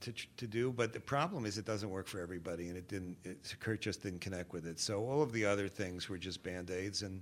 [0.00, 0.72] to, to do.
[0.72, 3.16] But the problem is it doesn't work for everybody, and it didn't.
[3.24, 4.78] It, Kurt just didn't connect with it.
[4.78, 7.20] So all of the other things were just band aids, and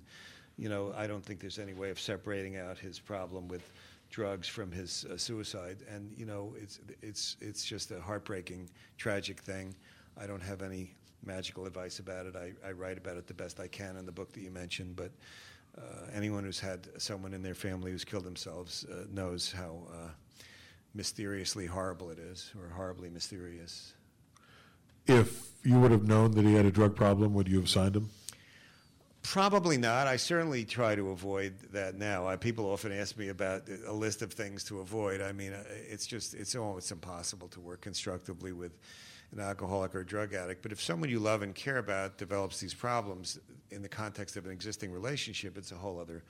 [0.57, 3.73] you know I don't think there's any way of separating out his problem with
[4.11, 5.79] drugs from his uh, suicide.
[5.91, 9.75] And you know it's it's it's just a heartbreaking, tragic thing.
[10.21, 12.37] I don't have any magical advice about it.
[12.37, 14.97] I, I write about it the best I can in the book that you mentioned,
[14.97, 15.11] but
[15.77, 20.09] uh, anyone who's had someone in their family who's killed themselves uh, knows how uh,
[20.95, 23.95] mysteriously horrible it is, or horribly mysterious.
[25.07, 27.97] If you would have known that he had a drug problem, would you have signed
[27.97, 28.11] him?
[29.23, 30.07] Probably not.
[30.07, 32.27] I certainly try to avoid that now.
[32.27, 35.21] I, people often ask me about a list of things to avoid.
[35.21, 38.79] I mean, uh, it's just it's almost impossible to work constructively with
[39.33, 40.63] an alcoholic or a drug addict.
[40.63, 43.39] But if someone you love and care about develops these problems
[43.71, 46.23] in the context of an existing relationship, it's a whole other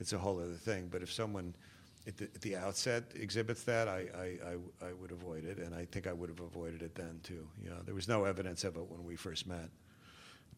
[0.00, 0.88] it's a whole other thing.
[0.90, 1.54] But if someone
[2.06, 5.74] at the, at the outset exhibits that, I, I, I, I would avoid it, and
[5.74, 7.46] I think I would have avoided it then too.
[7.62, 9.70] You know, there was no evidence of it when we first met.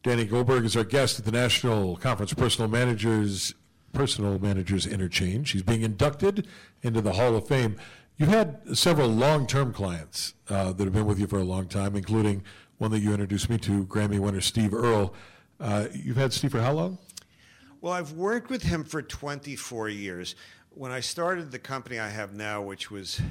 [0.03, 3.53] Danny Goldberg is our guest at the National Conference of Personal Managers
[3.93, 5.51] Personal Managers Interchange.
[5.51, 6.47] He's being inducted
[6.83, 7.77] into the Hall of Fame.
[8.17, 11.95] You've had several long-term clients uh, that have been with you for a long time,
[11.95, 12.43] including
[12.77, 15.13] one that you introduced me to, Grammy winner Steve Earle.
[15.59, 16.97] Uh, you've had Steve for how long?
[17.81, 20.35] Well, I've worked with him for 24 years.
[20.77, 23.21] When I started the company I have now, which was,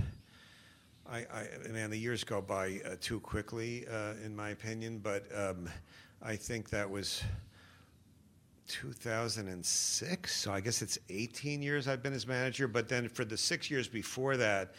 [1.07, 4.99] I, I man, the years go by uh, too quickly, uh, in my opinion.
[4.99, 5.69] But um,
[6.23, 7.23] I think that was
[8.69, 10.35] 2006.
[10.35, 12.67] So I guess it's 18 years I've been his manager.
[12.67, 14.75] But then for the six years before that,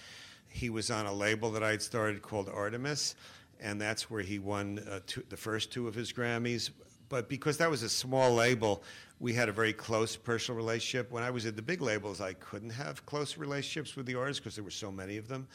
[0.50, 3.14] he was on a label that I'd started called Artemis,
[3.60, 6.72] and that's where he won uh, two, the first two of his Grammys.
[7.10, 8.82] But because that was a small label,
[9.26, 11.10] we had a very close personal relationship.
[11.10, 14.40] When I was at the big labels, I couldn't have close relationships with the artists
[14.40, 15.48] because there were so many of them,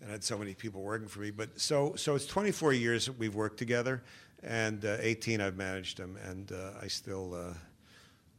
[0.00, 1.32] and I had so many people working for me.
[1.32, 4.04] But so so it's 24 years that we've worked together,
[4.44, 7.34] and uh, 18 I've managed him, and uh, I still.
[7.34, 7.54] Uh,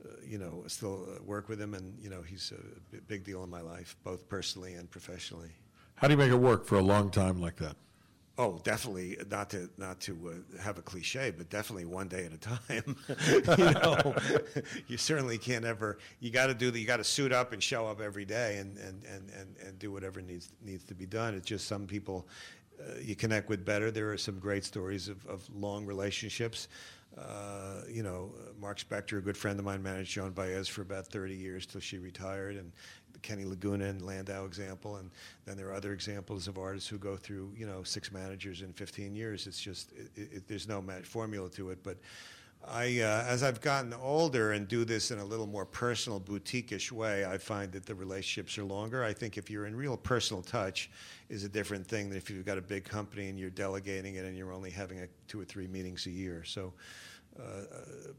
[0.02, 3.44] uh, you know, still uh, work with him, and you know, he's a big deal
[3.44, 5.50] in my life, both personally and professionally.
[5.96, 7.76] How do you make it work for a long time like that?
[8.40, 12.32] Oh, definitely not to not to uh, have a cliche, but definitely one day at
[12.32, 12.96] a time.
[13.58, 14.16] you know,
[14.88, 15.98] you certainly can't ever.
[16.22, 16.80] You got to do the.
[16.80, 19.78] You got to suit up and show up every day, and and, and, and, and
[19.78, 21.36] do whatever needs needs to be done.
[21.36, 22.30] It's just some people
[22.80, 23.92] uh, you connect with better.
[23.92, 26.70] There are some great stories of, of long relationships.
[27.18, 31.08] Uh, you know, Mark Spector, a good friend of mine, managed Joan Baez for about
[31.08, 32.72] 30 years till she retired, and
[33.22, 35.10] the Kenny Laguna and Landau example, and
[35.46, 38.74] then there are other examples of artists who go through, you know, six managers in
[38.74, 39.48] 15 years.
[39.48, 41.98] It's just, it, it, there's no match formula to it, but
[42.68, 46.92] I, uh, as I've gotten older and do this in a little more personal, boutique-ish
[46.92, 49.04] way, I find that the relationships are longer.
[49.04, 50.90] I think if you're in real personal touch,
[51.30, 54.26] is a different thing than if you've got a big company and you're delegating it
[54.26, 56.44] and you're only having a, two or three meetings a year.
[56.44, 56.74] So,
[57.40, 58.12] uh,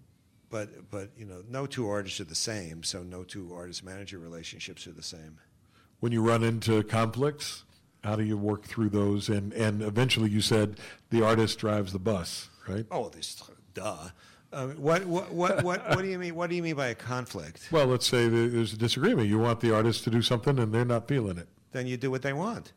[0.50, 2.82] but but you know, no two artists are the same.
[2.82, 5.38] So no two artist manager relationships are the same.
[6.00, 7.64] When you run into conflicts,
[8.04, 9.28] how do you work through those?
[9.28, 10.78] And and eventually, you said
[11.10, 12.86] the artist drives the bus, right?
[12.90, 13.42] Oh, this
[13.74, 14.08] duh.
[14.52, 16.34] Uh, what, what, what, what, what do you mean?
[16.34, 17.68] What do you mean by a conflict?
[17.70, 19.28] Well, let's say there's a disagreement.
[19.28, 21.46] You want the artist to do something, and they're not feeling it.
[21.70, 22.72] Then you do what they want.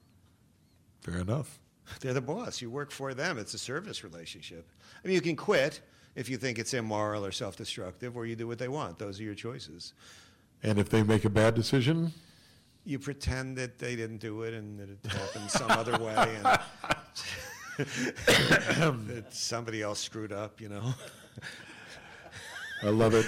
[1.02, 1.60] Fair enough.
[2.00, 2.62] They're the boss.
[2.62, 3.40] You work for them.
[3.40, 4.70] It's a service relationship.
[5.04, 5.82] I mean, you can quit
[6.16, 9.00] if you think it's immoral or self-destructive, or you do what they want.
[9.00, 9.94] Those are your choices.
[10.62, 12.14] And if they make a bad decision,
[12.86, 16.46] you pretend that they didn't do it and that it happened some other way, and
[19.08, 20.62] that somebody else screwed up.
[20.62, 20.94] You know.
[22.84, 23.26] I love it.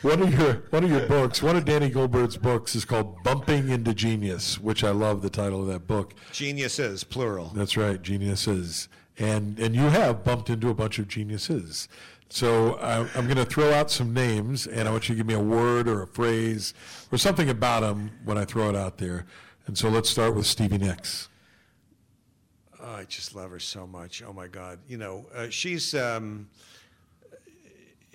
[0.00, 3.68] One of your one of your books, one of Danny Goldberg's books, is called "Bumping
[3.68, 6.14] into Genius," which I love the title of that book.
[6.32, 7.52] Geniuses, plural.
[7.54, 11.88] That's right, geniuses, and and you have bumped into a bunch of geniuses.
[12.28, 15.26] So uh, I'm going to throw out some names, and I want you to give
[15.26, 16.72] me a word or a phrase
[17.12, 19.26] or something about them when I throw it out there.
[19.66, 21.28] And so let's start with Stevie Nicks.
[22.82, 24.22] Oh, I just love her so much.
[24.26, 25.94] Oh my God, you know uh, she's.
[25.94, 26.48] Um,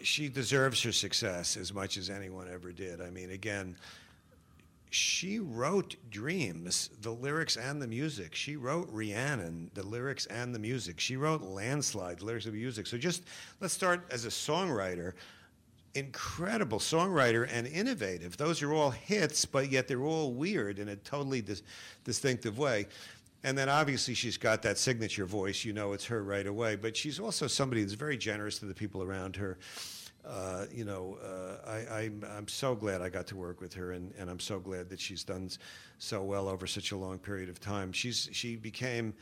[0.03, 3.01] she deserves her success as much as anyone ever did.
[3.01, 3.75] I mean, again,
[4.89, 8.33] she wrote Dreams, the lyrics and the music.
[8.33, 10.99] She wrote Rhiannon, the lyrics and the music.
[10.99, 12.87] She wrote Landslide, the lyrics and the music.
[12.87, 13.23] So just
[13.59, 15.13] let's start as a songwriter.
[15.93, 18.37] Incredible songwriter and innovative.
[18.37, 21.63] Those are all hits, but yet they're all weird in a totally dis-
[22.03, 22.87] distinctive way.
[23.43, 25.65] And then obviously she's got that signature voice.
[25.65, 26.75] You know it's her right away.
[26.75, 29.57] But she's also somebody that's very generous to the people around her.
[30.27, 33.93] Uh, you know, uh, I, I'm, I'm so glad I got to work with her,
[33.93, 35.49] and, and I'm so glad that she's done
[35.99, 37.93] so well over such a long period of time.
[37.93, 39.13] She's she became,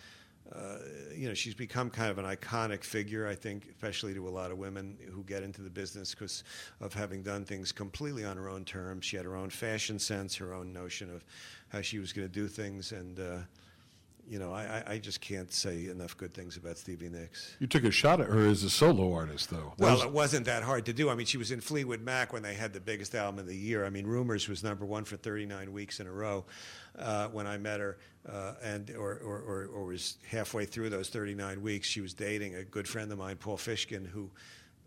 [0.51, 0.77] uh,
[1.15, 4.49] you know, she's become kind of an iconic figure, I think, especially to a lot
[4.49, 6.43] of women who get into the business because
[6.81, 9.05] of having done things completely on her own terms.
[9.05, 11.23] She had her own fashion sense, her own notion of
[11.69, 13.37] how she was going to do things, and uh,
[14.27, 17.55] you know, I, I just can't say enough good things about Stevie Nicks.
[17.59, 19.73] You took a shot at her as a solo artist, though.
[19.77, 20.03] That well, was...
[20.03, 21.09] it wasn't that hard to do.
[21.09, 23.55] I mean, she was in Fleetwood Mac when they had the biggest album of the
[23.55, 23.85] year.
[23.85, 26.45] I mean, Rumors was number one for 39 weeks in a row
[26.97, 31.09] uh, when I met her, uh, and or, or, or, or, was halfway through those
[31.09, 31.87] 39 weeks.
[31.87, 34.31] She was dating a good friend of mine, Paul Fishkin, who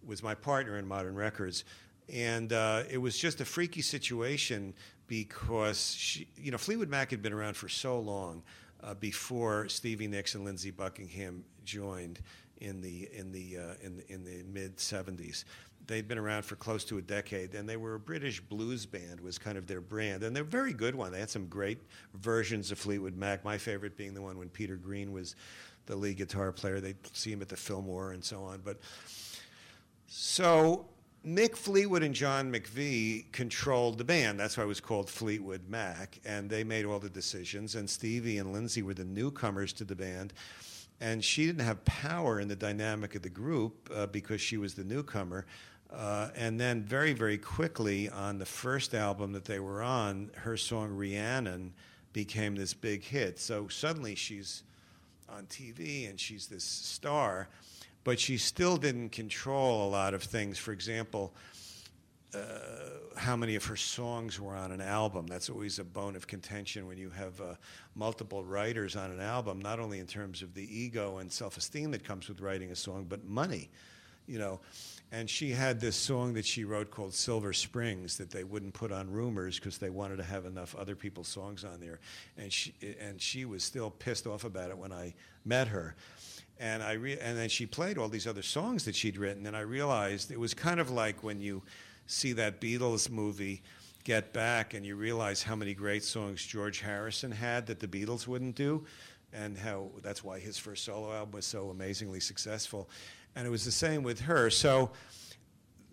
[0.04, 1.64] was my partner in Modern Records.
[2.12, 4.74] And uh, it was just a freaky situation
[5.06, 8.42] because she, you know, Fleetwood Mac had been around for so long
[8.82, 12.20] uh, before Stevie Nicks and Lindsey Buckingham joined
[12.60, 15.44] in the in the uh, in in the mid '70s.
[15.86, 19.20] They'd been around for close to a decade, and they were a British blues band
[19.20, 21.12] was kind of their brand, and they're a very good one.
[21.12, 21.78] They had some great
[22.14, 23.42] versions of Fleetwood Mac.
[23.44, 25.34] My favorite being the one when Peter Green was
[25.86, 26.80] the lead guitar player.
[26.80, 28.60] They'd see him at the Fillmore and so on.
[28.62, 28.80] But
[30.06, 30.86] so
[31.28, 34.40] Mick Fleetwood and John McVie controlled the band.
[34.40, 36.18] That's why it was called Fleetwood Mac.
[36.24, 37.74] And they made all the decisions.
[37.74, 40.32] And Stevie and Lindsey were the newcomers to the band.
[41.02, 44.72] And she didn't have power in the dynamic of the group uh, because she was
[44.72, 45.44] the newcomer.
[45.92, 50.56] Uh, and then, very, very quickly, on the first album that they were on, her
[50.56, 51.74] song Rhiannon
[52.14, 53.38] became this big hit.
[53.38, 54.62] So suddenly she's
[55.28, 57.48] on TV and she's this star
[58.04, 60.58] but she still didn't control a lot of things.
[60.58, 61.34] For example,
[62.34, 62.38] uh,
[63.16, 65.26] how many of her songs were on an album.
[65.26, 67.54] That's always a bone of contention when you have uh,
[67.94, 71.90] multiple writers on an album, not only in terms of the ego and self esteem
[71.92, 73.70] that comes with writing a song, but money.
[74.26, 74.60] You know,
[75.10, 78.92] and she had this song that she wrote called Silver Springs that they wouldn't put
[78.92, 81.98] on Rumors because they wanted to have enough other people's songs on there,
[82.36, 85.14] and she and she was still pissed off about it when I
[85.46, 85.96] met her
[86.58, 89.56] and I re- and then she played all these other songs that she'd written, and
[89.56, 91.62] I realized it was kind of like when you
[92.06, 93.62] see that Beatles movie,
[94.04, 98.26] Get Back, and you realize how many great songs George Harrison had that the Beatles
[98.26, 98.84] wouldn't do,
[99.32, 102.88] and how that's why his first solo album was so amazingly successful,
[103.36, 104.50] and it was the same with her.
[104.50, 104.90] So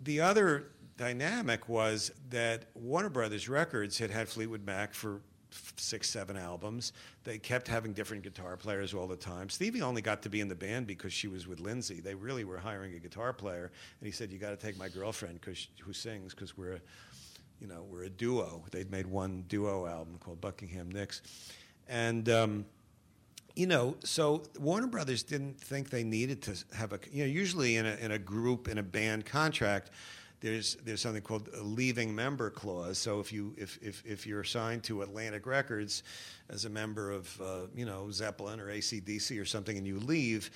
[0.04, 5.22] the other dynamic was that Warner Brothers Records had had Fleetwood Mac for
[5.78, 6.94] six, seven albums.
[7.24, 9.50] They kept having different guitar players all the time.
[9.50, 12.00] Stevie only got to be in the band because she was with Lindsey.
[12.00, 14.90] They really were hiring a guitar player, and he said, "You got to take my
[14.90, 16.82] girlfriend because who sings because we're, a,
[17.60, 21.22] you know, we're a duo." They'd made one duo album called Buckingham Nicks,
[21.88, 22.28] and.
[22.30, 22.66] Um,
[23.56, 27.78] you know, so Warner Brothers didn't think they needed to have a, you know, usually
[27.78, 29.92] in a, in a group, in a band contract,
[30.42, 32.98] there's there's something called a leaving member clause.
[32.98, 36.04] So if you if if, if you're assigned to Atlantic Records
[36.50, 40.52] as a member of uh, you know Zeppelin or ACDC or something, and you leave,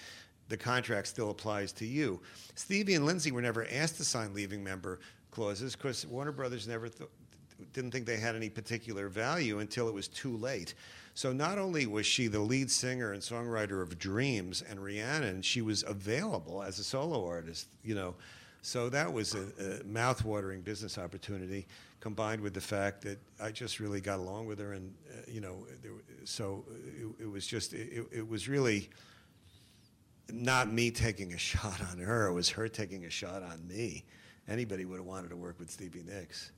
[0.49, 2.19] the contract still applies to you.
[2.55, 4.99] Stevie and Lindsey were never asked to sign leaving member
[5.31, 7.09] clauses because Warner Brothers never th-
[7.73, 10.73] didn't think they had any particular value until it was too late.
[11.13, 15.61] So not only was she the lead singer and songwriter of Dreams and Rhiannon, she
[15.61, 18.15] was available as a solo artist, you know.
[18.61, 21.65] So that was a, a mouth-watering business opportunity,
[21.99, 25.41] combined with the fact that I just really got along with her, and uh, you
[25.41, 25.91] know, there,
[26.25, 26.65] so
[26.97, 28.89] it, it, was just it, it was really
[30.31, 34.03] not me taking a shot on her; it was her taking a shot on me.
[34.47, 36.51] Anybody would have wanted to work with Stevie Nicks.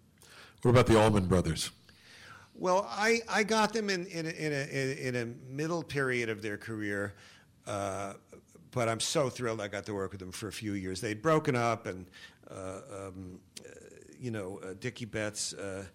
[0.62, 1.72] What about the Allman Brothers?
[2.54, 6.42] Well, I, I got them in, in, a, in, a, in a middle period of
[6.42, 7.14] their career,
[7.66, 8.14] uh,
[8.72, 11.02] but I'm so thrilled I got to work with them for a few years.
[11.02, 12.06] They'd broken up, and
[12.50, 13.70] uh, um, uh,
[14.20, 15.86] you know, uh, Dickey Betts, uh,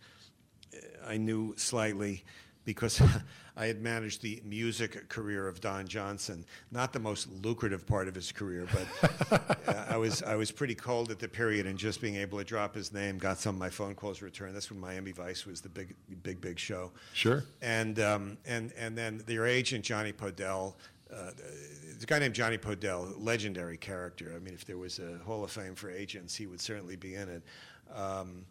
[1.06, 2.24] I knew slightly
[2.66, 3.00] because
[3.56, 6.44] I had managed the music career of Don Johnson.
[6.70, 10.74] Not the most lucrative part of his career, but uh, I was I was pretty
[10.74, 13.58] cold at the period, and just being able to drop his name got some of
[13.58, 14.54] my phone calls returned.
[14.54, 16.92] That's when Miami Vice was the big big big show.
[17.14, 17.44] Sure.
[17.62, 20.74] And um, and and then their agent Johnny Podell.
[21.16, 21.30] Uh,
[21.98, 24.34] the guy named Johnny Podell, legendary character.
[24.36, 27.14] I mean, if there was a Hall of Fame for agents, he would certainly be
[27.14, 27.42] in it.
[27.94, 28.44] Um,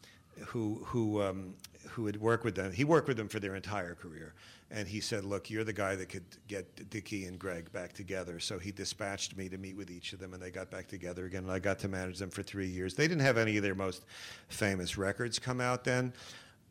[0.48, 1.54] who who um,
[1.90, 2.72] who had worked with them.
[2.72, 4.34] He worked with them for their entire career,
[4.72, 8.40] and he said, "Look, you're the guy that could get Dickey and Gregg back together."
[8.40, 11.26] So he dispatched me to meet with each of them, and they got back together
[11.26, 11.44] again.
[11.44, 12.96] And I got to manage them for three years.
[12.96, 14.04] They didn't have any of their most
[14.50, 16.14] famous records come out then,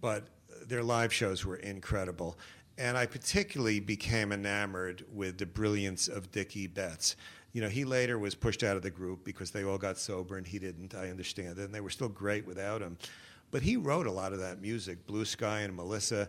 [0.01, 0.25] but
[0.67, 2.39] their live shows were incredible.
[2.77, 7.17] And I particularly became enamored with the brilliance of Dickey Betts.
[7.53, 10.37] You know, he later was pushed out of the group because they all got sober
[10.37, 10.95] and he didn't.
[10.95, 11.65] I understand it.
[11.65, 12.99] And they were still great without him.
[13.53, 16.29] But he wrote a lot of that music, Blue Sky and Melissa.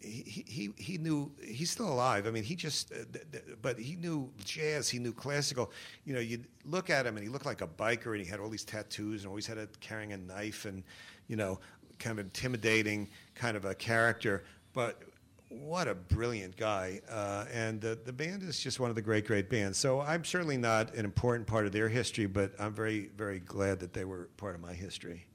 [0.00, 2.26] He, he, he knew he's still alive.
[2.26, 3.04] I mean, he just, uh,
[3.60, 4.88] but he knew jazz.
[4.88, 5.70] He knew classical.
[6.06, 8.40] You know, you look at him and he looked like a biker, and he had
[8.40, 10.82] all these tattoos, and always had a carrying a knife, and
[11.28, 11.60] you know,
[11.98, 14.44] kind of intimidating kind of a character.
[14.72, 15.02] But
[15.48, 17.00] what a brilliant guy.
[17.10, 19.78] Uh, and the, the band is just one of the great, great bands.
[19.78, 23.80] So I'm certainly not an important part of their history, but I'm very, very glad
[23.80, 25.26] that they were part of my history.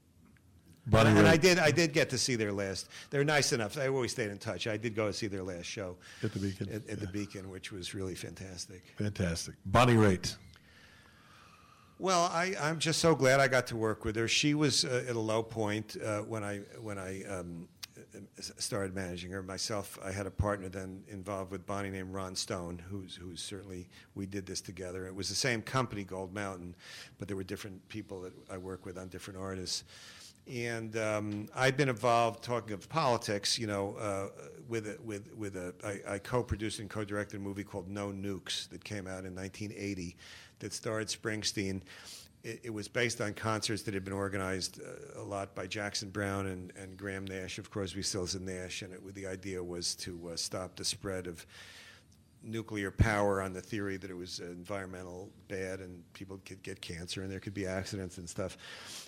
[0.86, 1.60] Bonnie and, and I did.
[1.60, 2.88] I did get to see their last.
[3.10, 3.78] They're nice enough.
[3.78, 4.66] I always stayed in touch.
[4.66, 6.68] I did go to see their last show at the Beacon.
[6.68, 8.82] at, at the Beacon, which was really fantastic.
[8.98, 9.54] Fantastic.
[9.64, 10.36] Bonnie Raitt.
[12.00, 14.26] Well, I, I'm just so glad I got to work with her.
[14.26, 17.68] She was uh, at a low point uh, when I when I um,
[18.40, 19.42] started managing her.
[19.42, 23.88] Myself, I had a partner then involved with Bonnie named Ron Stone, who's who's certainly
[24.14, 25.06] we did this together.
[25.06, 26.74] It was the same company, Gold Mountain,
[27.18, 29.84] but there were different people that I work with on different artists.
[30.48, 34.28] And um, I'd been involved talking of politics, you know, uh,
[34.68, 38.68] with a, with with a I, I co-produced and co-directed a movie called No Nukes
[38.70, 40.16] that came out in 1980,
[40.58, 41.82] that starred Springsteen.
[42.44, 46.10] It, it was based on concerts that had been organized uh, a lot by Jackson
[46.10, 49.94] Browne and, and Graham Nash of Crosby, Stills and Nash, and it, the idea was
[49.96, 51.46] to uh, stop the spread of
[52.44, 57.22] nuclear power on the theory that it was environmental bad and people could get cancer
[57.22, 58.56] and there could be accidents and stuff.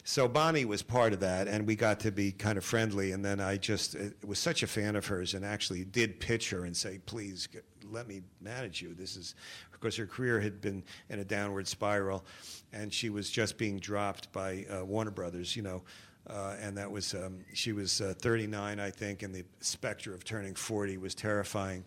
[0.04, 3.12] So Bonnie was part of that, and we got to be kind of friendly.
[3.12, 6.64] And then I just was such a fan of hers, and actually did pitch her
[6.64, 7.48] and say, "Please
[7.90, 9.34] let me manage you." This is
[9.72, 12.24] because her career had been in a downward spiral,
[12.72, 15.56] and she was just being dropped by uh, Warner Brothers.
[15.56, 15.82] You know.
[16.26, 20.24] Uh, and that was um, she was uh, 39, I think, and the specter of
[20.24, 21.84] turning 40 was terrifying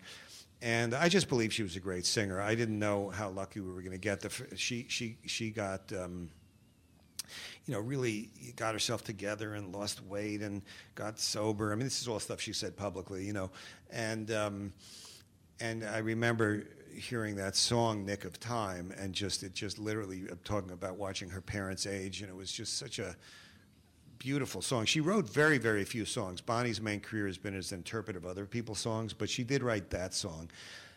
[0.61, 2.41] and I just believe she was a great singer.
[2.41, 4.21] I didn't know how lucky we were going to get.
[4.21, 5.91] The she she she got.
[5.93, 6.29] Um,
[7.65, 10.61] you know, really got herself together and lost weight and
[10.95, 11.73] got sober.
[11.73, 13.51] I mean, this is all stuff she said publicly, you know,
[13.91, 14.71] and um,
[15.59, 16.63] and I remember
[16.95, 21.41] hearing that song "Nick of Time" and just it just literally talking about watching her
[21.41, 23.15] parents age, and it was just such a
[24.19, 24.85] beautiful song.
[24.85, 26.41] She wrote very, very few songs.
[26.41, 29.61] Bonnie's main career has been as an interpreter of other people's songs, but she did
[29.61, 30.49] write that song.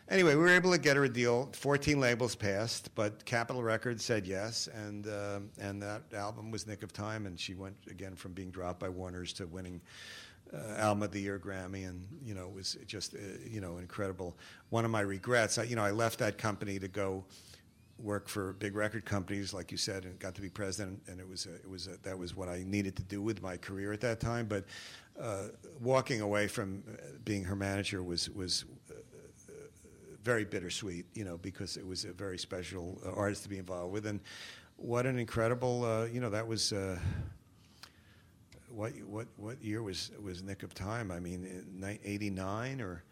[0.09, 1.49] Anyway, we were able to get her a deal.
[1.53, 6.83] 14 labels passed, but Capitol Records said yes, and uh, and that album was Nick
[6.83, 9.79] of Time, and she went again from being dropped by Warner's to winning
[10.53, 13.77] uh, Album of the Year Grammy, and you know it was just uh, you know
[13.77, 14.37] incredible.
[14.69, 17.23] One of my regrets, I, you know, I left that company to go
[17.97, 21.01] work for big record companies, like you said, and got to be president.
[21.07, 23.41] And it was a, it was a, that was what I needed to do with
[23.41, 24.47] my career at that time.
[24.47, 24.65] But
[25.19, 25.49] uh,
[25.79, 28.93] walking away from uh, being her manager was was uh,
[30.23, 33.91] very bittersweet, you know, because it was a very special uh, artist to be involved
[33.91, 34.19] with, and
[34.77, 36.73] what an incredible, uh, you know, that was.
[38.73, 41.11] What what what year was was Nick of Time?
[41.11, 41.65] I mean,
[42.03, 43.03] '89 or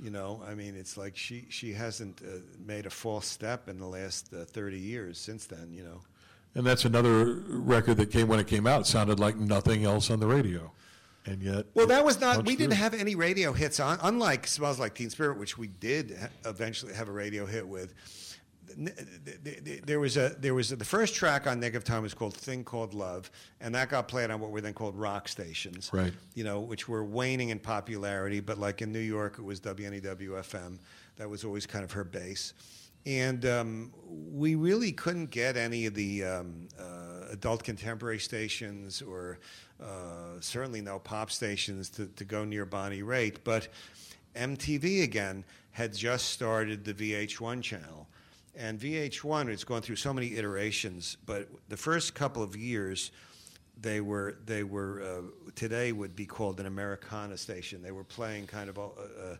[0.00, 3.78] You know, I mean, it's like she she hasn't uh, made a false step in
[3.78, 5.72] the last uh, 30 years since then.
[5.72, 6.00] You know.
[6.54, 8.80] And that's another record that came when it came out.
[8.82, 10.72] It sounded like nothing else on the radio.
[11.26, 12.46] And yet, well, that was not.
[12.46, 13.98] We didn't have any radio hits on.
[14.02, 17.94] Unlike "Smells Like Teen Spirit," which we did eventually have a radio hit with.
[19.84, 22.34] There was a there was a, the first track on Nick of Time was called
[22.34, 26.12] "Thing Called Love," and that got played on what were then called rock stations, right?
[26.34, 28.40] You know, which were waning in popularity.
[28.40, 30.78] But like in New York, it was WNEW-FM.
[31.16, 32.54] That was always kind of her base
[33.06, 39.38] and um, we really couldn't get any of the um, uh, adult contemporary stations or
[39.82, 43.38] uh, certainly no pop stations to, to go near Bonnie Raitt.
[43.42, 43.68] But
[44.36, 48.06] MTV again had just started the VH1 channel.
[48.56, 53.12] And VH1 has gone through so many iterations, but the first couple of years,
[53.80, 57.82] they were they were uh, today would be called an Americana station.
[57.82, 59.38] They were playing kind of a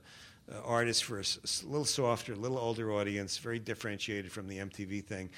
[0.50, 1.24] uh, artist for a,
[1.64, 5.30] little softer, little older audience, very differentiated from the MTV thing.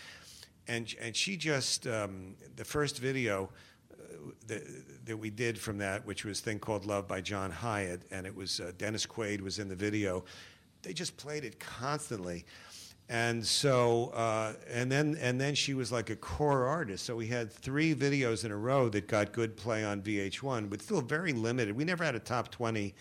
[0.69, 3.51] And, and she just, um, the first video
[3.93, 4.05] uh,
[4.47, 8.27] that, that we did from that, which was Thing Called Love by John Hiatt, and
[8.27, 10.25] it was uh, Dennis Quaid was in the video,
[10.83, 12.45] they just played it constantly.
[13.13, 17.05] And so, uh, and then, and then she was like a core artist.
[17.05, 20.81] So we had three videos in a row that got good play on VH1, but
[20.81, 21.77] still very limited.
[21.77, 22.95] We never had a top 20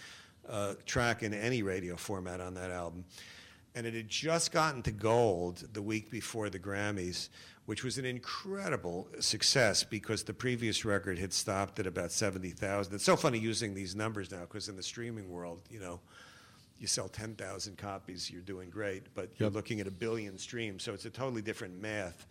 [0.49, 3.05] uh, track in any radio format on that album.
[3.74, 7.30] And it had just gotten to gold the week before the Grammys,
[7.66, 12.93] which was an incredible success because the previous record had stopped at about 70,000.
[12.93, 16.01] It's so funny using these numbers now because in the streaming world, you know,
[16.82, 19.40] you sell 10,000 copies, you're doing great, but yep.
[19.40, 22.26] you're looking at a billion streams, so it's a totally different math.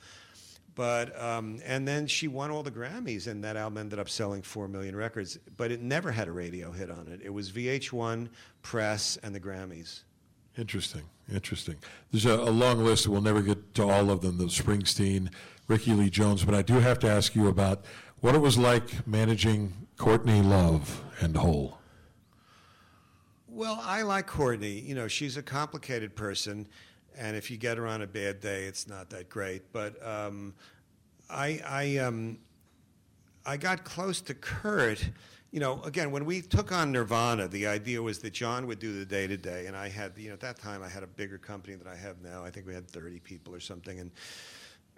[0.74, 4.42] But um, and then she won all the Grammys, and that album ended up selling
[4.42, 5.38] four million records.
[5.56, 7.20] But it never had a radio hit on it.
[7.22, 8.28] It was VH1,
[8.62, 10.02] Press, and the Grammys.
[10.56, 11.76] Interesting, interesting.
[12.12, 13.08] There's a, a long list.
[13.08, 14.38] We'll never get to all of them.
[14.38, 15.32] The Springsteen,
[15.68, 16.44] Rickie Lee Jones.
[16.44, 17.84] But I do have to ask you about
[18.20, 21.79] what it was like managing Courtney Love and Hole.
[23.60, 24.80] Well, I like Courtney.
[24.80, 26.66] You know, she's a complicated person
[27.18, 29.70] and if you get her on a bad day, it's not that great.
[29.70, 30.54] But um,
[31.28, 32.38] I, I, um,
[33.44, 35.06] I got close to Kurt.
[35.50, 38.98] You know, again, when we took on Nirvana, the idea was that John would do
[38.98, 41.06] the day to day, and I had, you know, at that time I had a
[41.06, 42.42] bigger company than I have now.
[42.42, 44.10] I think we had 30 people or something, and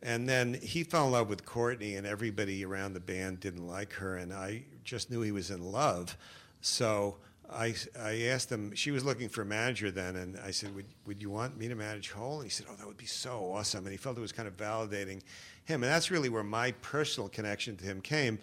[0.05, 3.93] and then he fell in love with Courtney, and everybody around the band didn't like
[3.95, 6.17] her, and I just knew he was in love.
[6.61, 7.17] So
[7.55, 10.87] I, I asked him, she was looking for a manager then, and I said, would,
[11.07, 12.37] would you want me to manage Hole?
[12.37, 13.85] And he said, oh, that would be so awesome.
[13.85, 15.23] And he felt it was kind of validating
[15.65, 15.83] him.
[15.83, 18.39] And that's really where my personal connection to him came.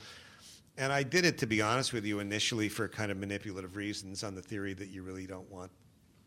[0.78, 4.24] And I did it, to be honest with you, initially for kind of manipulative reasons
[4.24, 5.72] on the theory that you really don't want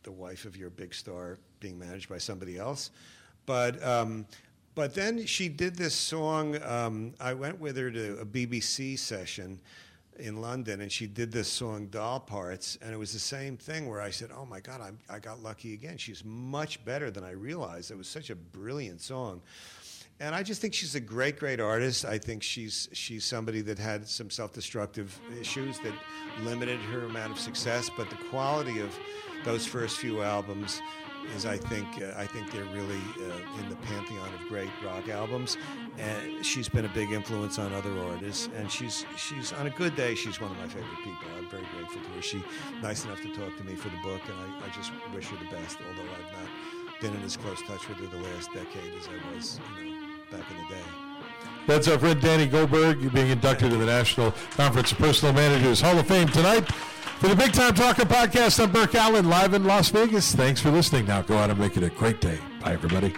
[0.03, 2.91] the wife of your big star being managed by somebody else.
[3.47, 4.27] But, um,
[4.75, 6.63] but then she did this song.
[6.63, 9.61] Um, I went with her to a BBC session
[10.19, 13.89] in London, and she did this song "Doll Parts," and it was the same thing
[13.89, 15.97] where I said, "Oh my God, I'm, I got lucky again.
[15.97, 17.91] She's much better than I realized.
[17.91, 19.43] It was such a brilliant song."
[20.21, 22.05] And I just think she's a great, great artist.
[22.05, 25.95] I think she's she's somebody that had some self-destructive issues that
[26.43, 28.97] limited her amount of success, but the quality of
[29.45, 30.81] those first few albums
[31.35, 35.09] is I think uh, I think they're really uh, in the pantheon of great rock
[35.09, 35.57] albums.
[35.99, 39.97] And she's been a big influence on other artists, and she's she's on a good
[39.97, 41.29] day she's one of my favorite people.
[41.37, 42.23] I'm very grateful to her.
[42.23, 42.43] She
[42.81, 45.37] nice enough to talk to me for the book, and I, I just wish her
[45.37, 45.79] the best.
[45.89, 46.51] Although I've not
[47.01, 50.07] been in as close touch with her the last decade as I was, you know,
[50.31, 51.12] back in the day.
[51.67, 55.99] That's our friend Danny Goldberg being inducted to the National Conference of Personal Managers Hall
[55.99, 56.71] of Fame tonight.
[57.21, 60.35] For the Big Time Talker podcast, I'm Burke Allen, live in Las Vegas.
[60.35, 61.07] Thanks for listening.
[61.07, 62.39] Now go out and make it a great day.
[62.61, 63.15] Bye, everybody.